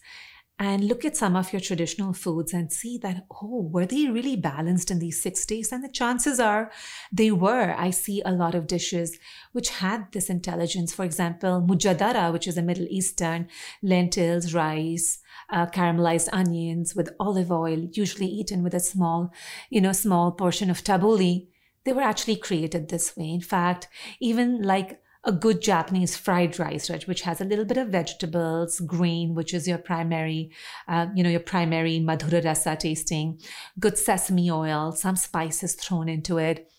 and 0.58 0.86
look 0.86 1.04
at 1.04 1.18
some 1.18 1.36
of 1.36 1.52
your 1.52 1.60
traditional 1.60 2.14
foods 2.14 2.54
and 2.54 2.72
see 2.72 2.98
that, 3.00 3.26
oh, 3.30 3.70
were 3.70 3.86
they 3.86 4.08
really 4.08 4.38
balanced 4.38 4.90
in 4.90 5.00
these 5.00 5.22
six 5.22 5.46
tastes? 5.46 5.74
And 5.74 5.84
the 5.84 5.90
chances 5.90 6.40
are 6.40 6.72
they 7.12 7.30
were. 7.30 7.76
I 7.78 7.90
see 7.90 8.22
a 8.24 8.32
lot 8.32 8.56
of 8.56 8.68
dishes 8.68 9.20
which 9.52 9.68
had 9.70 10.10
this 10.14 10.30
intelligence. 10.30 10.94
For 10.94 11.04
example, 11.04 11.62
mujadara, 11.62 12.32
which 12.32 12.48
is 12.48 12.58
a 12.58 12.62
Middle 12.62 12.88
Eastern 12.90 13.50
lentils, 13.84 14.54
rice, 14.54 15.20
uh, 15.50 15.66
caramelized 15.66 16.30
onions 16.32 16.96
with 16.96 17.14
olive 17.20 17.52
oil, 17.52 17.90
usually 17.92 18.28
eaten 18.28 18.64
with 18.64 18.74
a 18.74 18.80
small, 18.80 19.34
you 19.70 19.82
know, 19.82 19.92
small 19.92 20.32
portion 20.32 20.70
of 20.70 20.86
tabbouleh. 20.86 21.48
They 21.84 21.94
were 21.94 22.02
actually 22.02 22.36
created 22.36 22.90
this 22.90 23.16
way. 23.18 23.30
In 23.30 23.42
fact, 23.42 23.88
even 24.20 24.62
like 24.62 25.02
a 25.24 25.32
good 25.32 25.62
Japanese 25.62 26.18
fried 26.18 26.58
rice, 26.58 26.90
right, 26.90 27.08
which 27.08 27.22
has 27.22 27.40
a 27.42 27.46
little 27.46 27.66
bit 27.66 27.78
of 27.78 27.90
vegetables, 27.90 28.80
grain, 28.80 29.36
which 29.36 29.54
is 29.54 29.68
your 29.68 29.78
primary, 29.78 30.52
uh, 30.88 31.08
you 31.16 31.24
know, 31.24 31.30
your 31.30 31.40
primary 31.40 32.00
madhura 32.00 32.44
rasa 32.44 32.76
tasting, 32.76 33.40
good 33.80 33.98
sesame 33.98 34.50
oil, 34.50 34.92
some 34.92 35.16
spices 35.16 35.76
thrown 35.76 36.10
into 36.10 36.38
it. 36.38 36.72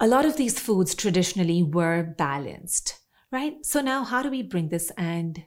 A 0.00 0.08
lot 0.08 0.24
of 0.24 0.36
these 0.36 0.58
foods 0.58 0.94
traditionally 0.94 1.62
were 1.62 2.14
balanced, 2.18 2.98
right? 3.30 3.54
So 3.64 3.80
now 3.80 4.02
how 4.02 4.22
do 4.22 4.30
we 4.30 4.42
bring 4.42 4.68
this 4.68 4.90
and 4.96 5.44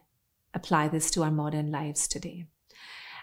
apply 0.54 0.88
this 0.88 1.10
to 1.10 1.24
our 1.24 1.30
modern 1.30 1.70
lives 1.70 2.08
today? 2.08 2.46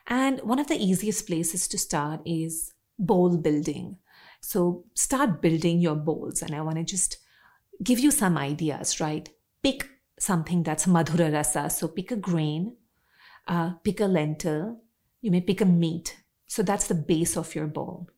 And 0.08 0.42
one 0.42 0.60
of 0.60 0.68
the 0.68 0.76
easiest 0.76 1.26
places 1.26 1.68
to 1.70 1.78
start 1.78 2.22
is 2.26 2.74
bowl 3.00 3.38
building. 3.38 3.98
So 4.42 4.86
start 4.96 5.42
building 5.42 5.80
your 5.80 5.96
bowls. 5.96 6.42
And 6.42 6.54
I 6.54 6.62
want 6.62 6.78
to 6.78 6.84
just 6.84 7.18
give 7.84 8.00
you 8.00 8.12
some 8.12 8.38
ideas, 8.38 9.00
right? 9.00 9.30
Pick 9.64 9.88
something 10.20 10.64
that's 10.64 10.86
madhura 10.86 11.32
rasa. 11.32 11.70
So 11.70 11.88
pick 11.88 12.12
a 12.12 12.16
grain, 12.16 12.76
uh, 13.48 13.72
pick 13.84 14.00
a 14.00 14.06
lentil, 14.06 14.82
you 15.22 15.32
may 15.32 15.42
pick 15.42 15.62
a 15.62 15.66
meat. 15.66 16.18
So 16.48 16.64
that's 16.64 16.88
the 16.88 16.96
base 16.96 17.38
of 17.38 17.56
your 17.56 17.68
bowl. 17.68 18.10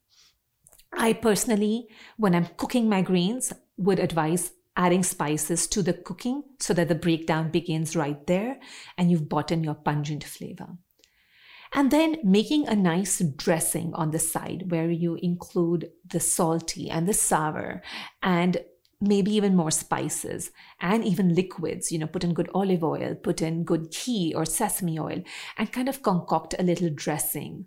I 0.92 1.14
personally, 1.14 1.88
when 2.18 2.36
I'm 2.36 2.48
cooking 2.58 2.90
my 2.90 3.02
greens, 3.02 3.54
would 3.78 4.00
advise 4.00 4.52
adding 4.76 5.04
spices 5.04 5.68
to 5.68 5.84
the 5.84 5.94
cooking 5.94 6.44
so 6.60 6.74
that 6.74 6.88
the 6.88 6.96
breakdown 6.96 7.52
begins 7.52 7.96
right 7.96 8.26
there 8.28 8.60
and 8.98 9.12
you've 9.12 9.30
bought 9.30 9.52
in 9.52 9.64
your 9.64 9.76
pungent 9.76 10.24
flavor. 10.24 10.78
And 11.74 11.90
then 11.90 12.18
making 12.24 12.68
a 12.68 12.76
nice 12.76 13.20
dressing 13.20 13.94
on 13.96 14.12
the 14.12 14.20
side 14.20 14.70
where 14.70 14.92
you 14.92 15.16
include 15.16 15.90
the 16.06 16.20
salty 16.20 16.90
and 16.90 17.08
the 17.08 17.14
sour 17.14 17.82
and 18.22 18.58
maybe 19.02 19.34
even 19.34 19.56
more 19.56 19.72
spices 19.72 20.52
and 20.80 21.04
even 21.04 21.36
liquids 21.36 21.92
you 21.92 22.00
know 22.00 22.08
put 22.08 22.24
in 22.24 22.34
good 22.34 22.50
olive 22.54 22.86
oil 22.86 23.16
put 23.16 23.42
in 23.42 23.66
good 23.66 23.92
ghee 23.92 24.34
or 24.34 24.46
sesame 24.46 24.98
oil 24.98 25.22
and 25.58 25.74
kind 25.74 25.90
of 25.90 26.02
concoct 26.02 26.56
a 26.58 26.64
little 26.64 26.90
dressing. 26.90 27.66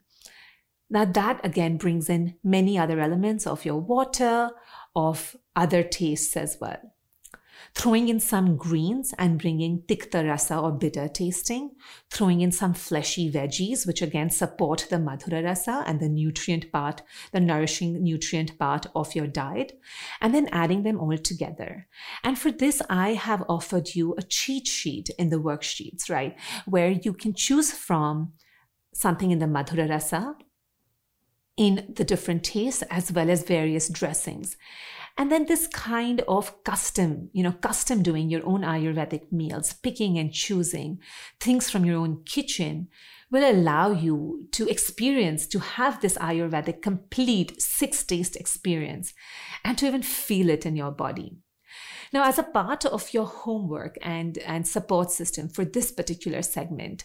Now 0.89 1.05
that 1.05 1.45
again 1.45 1.77
brings 1.77 2.09
in 2.09 2.37
many 2.45 2.79
other 2.79 3.01
elements 3.01 3.47
of 3.47 3.65
your 3.65 3.81
water 3.81 4.51
of 4.95 5.37
other 5.57 5.83
tastes 5.83 6.37
as 6.37 6.57
well 6.61 6.96
throwing 7.77 8.09
in 8.09 8.19
some 8.19 8.57
greens 8.57 9.13
and 9.19 9.39
bringing 9.39 9.83
tikta 9.83 10.27
rasa 10.27 10.59
or 10.59 10.73
bitter 10.73 11.09
tasting, 11.09 11.71
throwing 12.11 12.41
in 12.41 12.51
some 12.51 12.73
fleshy 12.73 13.31
veggies, 13.31 13.87
which 13.87 14.01
again 14.01 14.31
support 14.31 14.87
the 14.89 14.97
madhura 14.97 15.45
rasa 15.45 15.85
and 15.87 16.01
the 16.01 16.09
nutrient 16.09 16.73
part, 16.73 17.03
the 17.33 17.39
nourishing 17.39 18.03
nutrient 18.03 18.59
part 18.59 18.87
of 18.95 19.15
your 19.15 19.27
diet, 19.27 19.79
and 20.23 20.35
then 20.35 20.49
adding 20.53 20.85
them 20.85 20.99
all 20.99 21.19
together. 21.19 21.87
And 22.25 22.39
for 22.39 22.51
this, 22.51 22.81
I 22.89 23.13
have 23.13 23.45
offered 23.47 23.95
you 23.95 24.15
a 24.17 24.23
cheat 24.23 24.67
sheet 24.67 25.11
in 25.19 25.29
the 25.29 25.41
worksheets, 25.41 26.09
right? 26.09 26.35
Where 26.65 26.91
you 26.91 27.13
can 27.13 27.35
choose 27.35 27.73
from 27.73 28.33
something 28.95 29.31
in 29.31 29.39
the 29.39 29.47
madhura 29.47 29.91
rasa, 29.91 30.35
in 31.59 31.93
the 31.95 32.05
different 32.05 32.45
tastes 32.45 32.83
as 32.91 33.13
well 33.13 33.31
as 33.31 33.43
various 33.43 33.89
dressings. 33.89 34.57
And 35.19 35.33
then 35.33 35.47
this 35.47 35.67
kind 35.67 36.21
of 36.29 36.63
custom, 36.63 37.31
you 37.33 37.43
know, 37.43 37.53
custom 37.53 38.03
doing 38.03 38.29
your 38.29 38.45
own 38.45 38.63
Ayurvedic 38.63 39.33
meals, 39.33 39.73
picking 39.73 40.19
and 40.19 40.33
choosing 40.33 40.99
things 41.41 41.71
from 41.71 41.87
your 41.87 41.97
own 41.97 42.23
kitchen 42.25 42.89
will 43.31 43.51
allow 43.51 43.91
you 43.91 44.47
to 44.53 44.69
experience, 44.69 45.47
to 45.49 45.59
have 45.59 46.01
this 46.01 46.19
Ayurvedic 46.19 46.83
complete 46.83 47.61
six 47.61 48.05
taste 48.05 48.37
experience 48.37 49.15
and 49.65 49.79
to 49.79 49.87
even 49.87 50.03
feel 50.03 50.51
it 50.51 50.67
in 50.67 50.77
your 50.77 50.93
body. 50.93 51.39
Now, 52.13 52.25
as 52.29 52.39
a 52.39 52.45
part 52.45 52.85
of 52.87 53.13
your 53.13 53.27
homework 53.27 53.99
and, 54.01 54.39
and 54.39 54.67
support 54.67 55.11
system 55.11 55.49
for 55.49 55.65
this 55.65 55.91
particular 55.91 56.43
segment, 56.43 57.05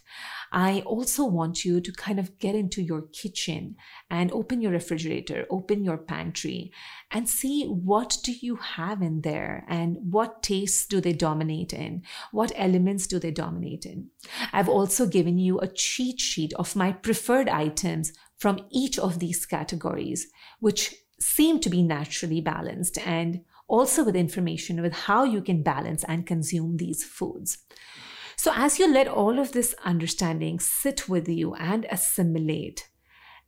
I 0.51 0.81
also 0.81 1.25
want 1.25 1.65
you 1.65 1.81
to 1.81 1.91
kind 1.93 2.19
of 2.19 2.37
get 2.39 2.55
into 2.55 2.81
your 2.81 3.03
kitchen 3.13 3.75
and 4.09 4.31
open 4.31 4.61
your 4.61 4.71
refrigerator, 4.71 5.45
open 5.49 5.83
your 5.83 5.97
pantry, 5.97 6.71
and 7.09 7.27
see 7.27 7.65
what 7.65 8.17
do 8.23 8.33
you 8.41 8.57
have 8.57 9.01
in 9.01 9.21
there 9.21 9.65
and 9.67 9.97
what 10.01 10.43
tastes 10.43 10.85
do 10.85 11.01
they 11.01 11.13
dominate 11.13 11.73
in? 11.73 12.03
What 12.31 12.51
elements 12.55 13.07
do 13.07 13.19
they 13.19 13.31
dominate 13.31 13.85
in? 13.85 14.09
I've 14.53 14.69
also 14.69 15.07
given 15.07 15.37
you 15.37 15.59
a 15.59 15.67
cheat 15.67 16.19
sheet 16.19 16.53
of 16.53 16.75
my 16.75 16.91
preferred 16.91 17.49
items 17.49 18.13
from 18.37 18.65
each 18.71 18.99
of 18.99 19.19
these 19.19 19.45
categories, 19.45 20.27
which 20.59 20.95
seem 21.19 21.59
to 21.59 21.69
be 21.69 21.83
naturally 21.83 22.41
balanced 22.41 22.97
and 23.05 23.41
also 23.71 24.03
with 24.03 24.15
information 24.15 24.81
with 24.81 24.93
how 24.93 25.23
you 25.23 25.41
can 25.41 25.63
balance 25.63 26.03
and 26.03 26.27
consume 26.27 26.77
these 26.77 27.03
foods. 27.03 27.59
So, 28.35 28.51
as 28.53 28.79
you 28.79 28.91
let 28.91 29.07
all 29.07 29.39
of 29.39 29.53
this 29.53 29.73
understanding 29.85 30.59
sit 30.59 31.07
with 31.07 31.29
you 31.29 31.55
and 31.55 31.85
assimilate 31.89 32.89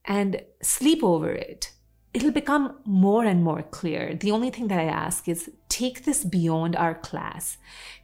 and 0.06 0.42
sleep 0.62 1.04
over 1.04 1.32
it, 1.32 1.74
it'll 2.14 2.32
become 2.32 2.78
more 2.86 3.26
and 3.26 3.44
more 3.44 3.64
clear. 3.64 4.16
The 4.16 4.32
only 4.32 4.50
thing 4.50 4.68
that 4.70 4.80
I 4.80 4.86
ask 4.86 5.28
is 5.28 5.50
take 5.68 6.06
this 6.06 6.24
beyond 6.24 6.76
our 6.76 6.96
class, 6.96 7.58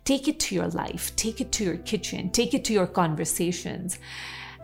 take 0.04 0.28
it 0.28 0.40
to 0.42 0.56
your 0.56 0.68
life, 0.70 1.16
take 1.16 1.40
it 1.40 1.52
to 1.54 1.64
your 1.64 1.78
kitchen, 1.78 2.32
take 2.32 2.54
it 2.54 2.66
to 2.66 2.74
your 2.74 2.88
conversations. 2.88 4.00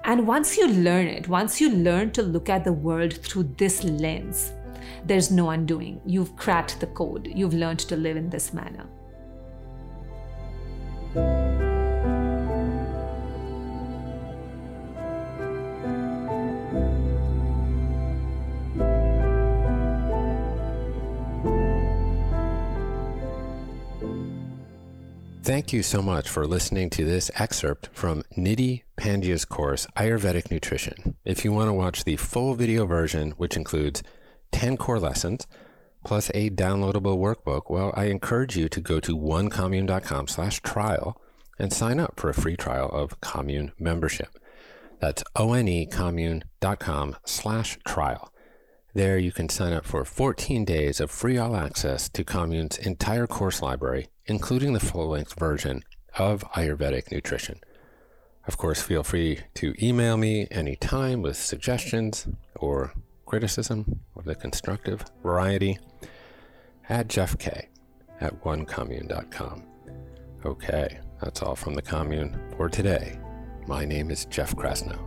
And 0.03 0.27
once 0.27 0.57
you 0.57 0.67
learn 0.67 1.07
it, 1.07 1.29
once 1.29 1.61
you 1.61 1.69
learn 1.69 2.11
to 2.11 2.21
look 2.21 2.49
at 2.49 2.63
the 2.63 2.73
world 2.73 3.13
through 3.13 3.55
this 3.57 3.83
lens, 3.83 4.51
there's 5.05 5.31
no 5.31 5.51
undoing. 5.51 6.01
You've 6.05 6.35
cracked 6.35 6.79
the 6.79 6.87
code. 6.87 7.31
You've 7.33 7.53
learned 7.53 7.79
to 7.79 7.95
live 7.95 8.17
in 8.17 8.29
this 8.29 8.53
manner. 8.53 8.87
Thank 25.43 25.71
you 25.71 25.83
so 25.83 26.01
much 26.01 26.27
for 26.27 26.47
listening 26.47 26.89
to 26.89 27.05
this 27.05 27.29
excerpt 27.35 27.89
from 27.93 28.23
Nidhi 28.35 28.81
Pandya's 28.97 29.45
course, 29.45 29.85
Ayurvedic 29.95 30.49
Nutrition. 30.49 31.15
If 31.23 31.45
you 31.45 31.53
want 31.53 31.69
to 31.69 31.73
watch 31.73 32.03
the 32.03 32.15
full 32.15 32.55
video 32.55 32.87
version, 32.87 33.31
which 33.37 33.55
includes 33.55 34.01
10 34.55 34.77
core 34.77 35.01
lessons 35.01 35.45
plus 36.05 36.31
a 36.33 36.49
downloadable 36.49 37.17
workbook, 37.17 37.63
well, 37.69 37.91
I 37.93 38.05
encourage 38.05 38.55
you 38.55 38.69
to 38.69 38.79
go 38.79 39.01
to 39.01 39.17
onecommune.com 39.17 40.29
slash 40.29 40.61
trial 40.61 41.21
and 41.59 41.73
sign 41.73 41.99
up 41.99 42.17
for 42.17 42.29
a 42.29 42.33
free 42.33 42.55
trial 42.55 42.87
of 42.87 43.19
Commune 43.19 43.73
membership. 43.77 44.29
That's 45.01 45.23
onecommune.com 45.35 47.17
slash 47.25 47.77
trial. 47.85 48.31
There 48.93 49.17
you 49.17 49.33
can 49.33 49.49
sign 49.49 49.73
up 49.73 49.85
for 49.85 50.05
14 50.05 50.63
days 50.63 51.01
of 51.01 51.11
free 51.11 51.37
all 51.37 51.57
access 51.57 52.07
to 52.07 52.23
Commune's 52.23 52.77
entire 52.77 53.27
course 53.27 53.61
library, 53.61 54.07
including 54.25 54.71
the 54.71 54.79
full-length 54.79 55.37
version 55.37 55.83
of 56.17 56.49
Ayurvedic 56.51 57.11
nutrition. 57.11 57.59
Of 58.47 58.55
course, 58.55 58.81
feel 58.81 59.03
free 59.03 59.41
to 59.55 59.73
email 59.85 60.15
me 60.15 60.47
anytime 60.49 61.21
with 61.21 61.35
suggestions 61.35 62.25
or 62.55 62.93
criticism 63.25 64.01
of 64.15 64.25
the 64.25 64.35
constructive 64.35 65.03
variety, 65.23 65.77
add 66.89 67.09
Jeff 67.09 67.37
K 67.37 67.69
at 68.21 68.41
onecommune.com. 68.43 69.63
Okay, 70.45 70.99
that's 71.21 71.41
all 71.41 71.55
from 71.55 71.73
the 71.73 71.81
commune 71.81 72.39
for 72.55 72.69
today. 72.69 73.19
My 73.67 73.83
name 73.83 74.11
is 74.11 74.25
Jeff 74.25 74.55
Krasnow, 74.55 74.99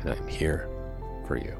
and 0.00 0.10
I'm 0.10 0.26
here 0.26 0.68
for 1.26 1.36
you. 1.36 1.56